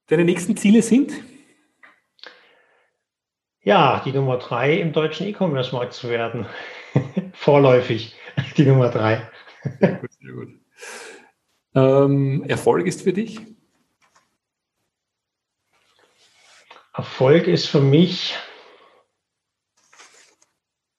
[0.06, 1.12] Deine nächsten Ziele sind?
[3.62, 6.46] Ja, die Nummer drei im deutschen E-Commerce-Markt zu werden.
[7.32, 8.14] Vorläufig
[8.56, 9.28] die Nummer drei.
[9.80, 10.48] Sehr gut, sehr gut.
[11.74, 13.40] Ähm, Erfolg ist für dich?
[16.94, 18.34] Erfolg ist für mich,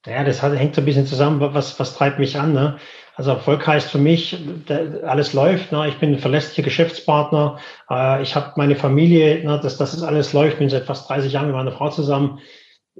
[0.06, 2.54] ja, das hängt so ein bisschen zusammen, was, was treibt mich an.
[2.54, 2.80] Ne?
[3.16, 4.38] Also Erfolg heißt für mich,
[5.04, 5.72] alles läuft.
[5.72, 5.90] Ne?
[5.90, 7.60] Ich bin ein verlässlicher Geschäftspartner.
[7.90, 9.60] Äh, ich habe meine Familie, ne?
[9.62, 10.54] dass das alles läuft.
[10.54, 12.40] Ich bin seit fast 30 Jahren mit meiner Frau zusammen.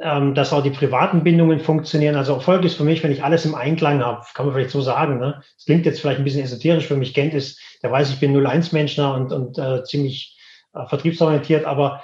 [0.04, 2.16] Ähm, dass auch die privaten Bindungen funktionieren.
[2.16, 4.82] Also Erfolg ist für mich, wenn ich alles im Einklang habe, kann man vielleicht so
[4.82, 5.20] sagen.
[5.20, 5.44] Ne?
[5.56, 8.36] Das klingt jetzt vielleicht ein bisschen esoterisch, für mich kennt ist, der weiß, ich bin
[8.36, 9.14] 0-1-Mensch ne?
[9.14, 10.40] und, und äh, ziemlich
[10.74, 12.04] äh, vertriebsorientiert, aber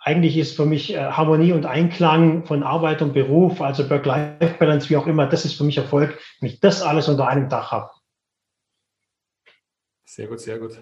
[0.00, 4.98] eigentlich ist für mich äh, Harmonie und Einklang von Arbeit und Beruf, also Work-Life-Balance, wie
[4.98, 7.90] auch immer, das ist für mich Erfolg, wenn ich das alles unter einem Dach habe.
[10.04, 10.78] Sehr gut, sehr gut.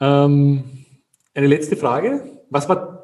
[0.00, 0.86] Ähm,
[1.34, 2.38] eine letzte Frage.
[2.48, 2.97] Was war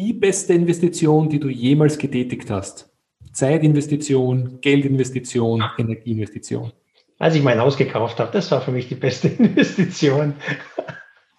[0.00, 2.90] die beste Investition, die du jemals getätigt hast?
[3.32, 6.72] Zeitinvestition, Geldinvestition, Energieinvestition?
[7.18, 10.34] Als ich mein Haus gekauft habe, das war für mich die beste Investition.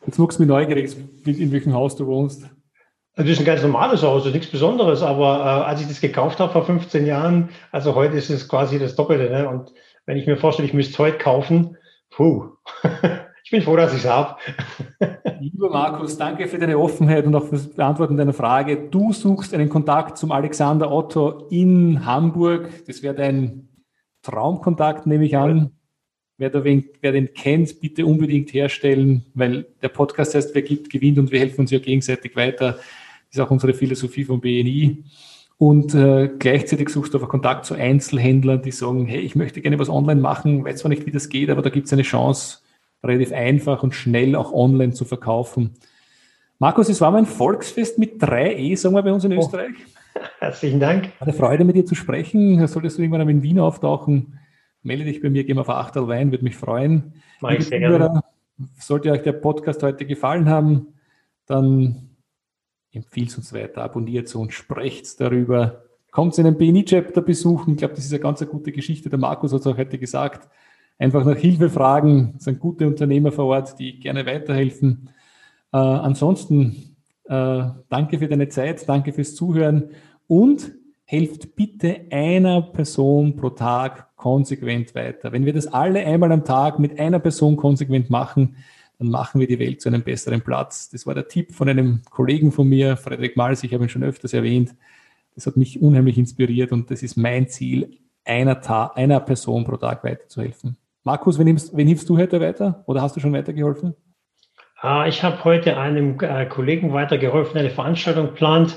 [0.05, 0.95] Jetzt muckst du mich neugierig,
[1.25, 2.49] in welchem Haus du wohnst.
[3.15, 6.53] Das ist ein ganz normales Haus, nichts Besonderes, aber äh, als ich das gekauft habe
[6.53, 9.29] vor 15 Jahren, also heute ist es quasi das Doppelte.
[9.31, 9.49] Ne?
[9.49, 9.73] Und
[10.05, 11.77] wenn ich mir vorstelle, ich müsste es heute kaufen,
[12.11, 12.51] puh,
[13.51, 14.37] ich bin froh, dass ich es habe.
[15.41, 18.87] Lieber Markus, danke für deine Offenheit und auch für das Beantworten deiner Frage.
[18.89, 22.69] Du suchst einen Kontakt zum Alexander Otto in Hamburg.
[22.87, 23.67] Das wäre dein
[24.21, 25.71] Traumkontakt, nehme ich an.
[26.37, 30.89] Wer, da wen, wer den kennt, bitte unbedingt herstellen, weil der Podcast heißt, wer gibt,
[30.89, 32.75] gewinnt und wir helfen uns ja gegenseitig weiter.
[32.75, 32.85] Das
[33.31, 35.03] ist auch unsere Philosophie vom BNI.
[35.57, 39.77] Und äh, gleichzeitig suchst du aber Kontakt zu Einzelhändlern, die sagen, hey, ich möchte gerne
[39.77, 42.60] was online machen, weiß zwar nicht, wie das geht, aber da gibt es eine Chance,
[43.03, 45.71] relativ einfach und schnell auch online zu verkaufen.
[46.59, 49.39] Markus, es war mein Volksfest mit drei E, sagen wir bei uns in oh.
[49.39, 49.73] Österreich.
[50.39, 51.11] Herzlichen Dank.
[51.19, 52.65] Eine Freude, mit dir zu sprechen.
[52.67, 54.39] Solltest du irgendwann in Wien auftauchen,
[54.83, 57.13] melde dich bei mir, geh mal auf Achtel Wein, würde mich freuen.
[57.39, 58.21] Mach ich sehr gerne.
[58.77, 60.93] Sollte euch der Podcast heute gefallen haben,
[61.47, 62.11] dann
[62.91, 65.85] empfiehlt es uns weiter, abonniert es und sprecht darüber.
[66.11, 67.71] Kommt in den BNI-Chapter besuchen.
[67.71, 69.09] Ich glaube, das ist eine ganz gute Geschichte.
[69.09, 70.47] Der Markus hat es auch heute gesagt.
[71.01, 72.33] Einfach nach Hilfe fragen.
[72.35, 75.09] Das sind gute Unternehmer vor Ort, die gerne weiterhelfen.
[75.73, 79.89] Äh, ansonsten äh, danke für deine Zeit, danke fürs Zuhören
[80.27, 80.71] und
[81.05, 85.31] helft bitte einer Person pro Tag konsequent weiter.
[85.31, 88.57] Wenn wir das alle einmal am Tag mit einer Person konsequent machen,
[88.99, 90.91] dann machen wir die Welt zu einem besseren Platz.
[90.91, 94.03] Das war der Tipp von einem Kollegen von mir, Frederik Mals, ich habe ihn schon
[94.03, 94.75] öfters erwähnt.
[95.33, 99.77] Das hat mich unheimlich inspiriert und das ist mein Ziel, einer, Ta einer Person pro
[99.77, 100.77] Tag weiterzuhelfen.
[101.03, 103.95] Markus, wen hilfst, wen hilfst du heute weiter oder hast du schon weitergeholfen?
[104.79, 108.75] Ah, ich habe heute einem äh, Kollegen weitergeholfen, eine Veranstaltung plant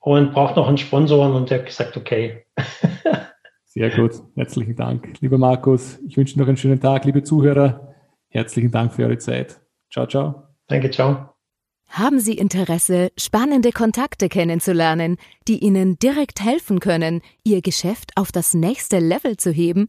[0.00, 2.44] und braucht noch einen Sponsor und der hat gesagt, okay.
[3.64, 5.20] Sehr gut, herzlichen Dank.
[5.20, 7.06] Lieber Markus, ich wünsche noch einen schönen Tag.
[7.06, 7.94] Liebe Zuhörer,
[8.28, 9.60] herzlichen Dank für eure Zeit.
[9.90, 10.42] Ciao, ciao.
[10.68, 11.30] Danke, ciao.
[11.88, 15.16] Haben Sie Interesse, spannende Kontakte kennenzulernen,
[15.48, 19.88] die Ihnen direkt helfen können, Ihr Geschäft auf das nächste Level zu heben?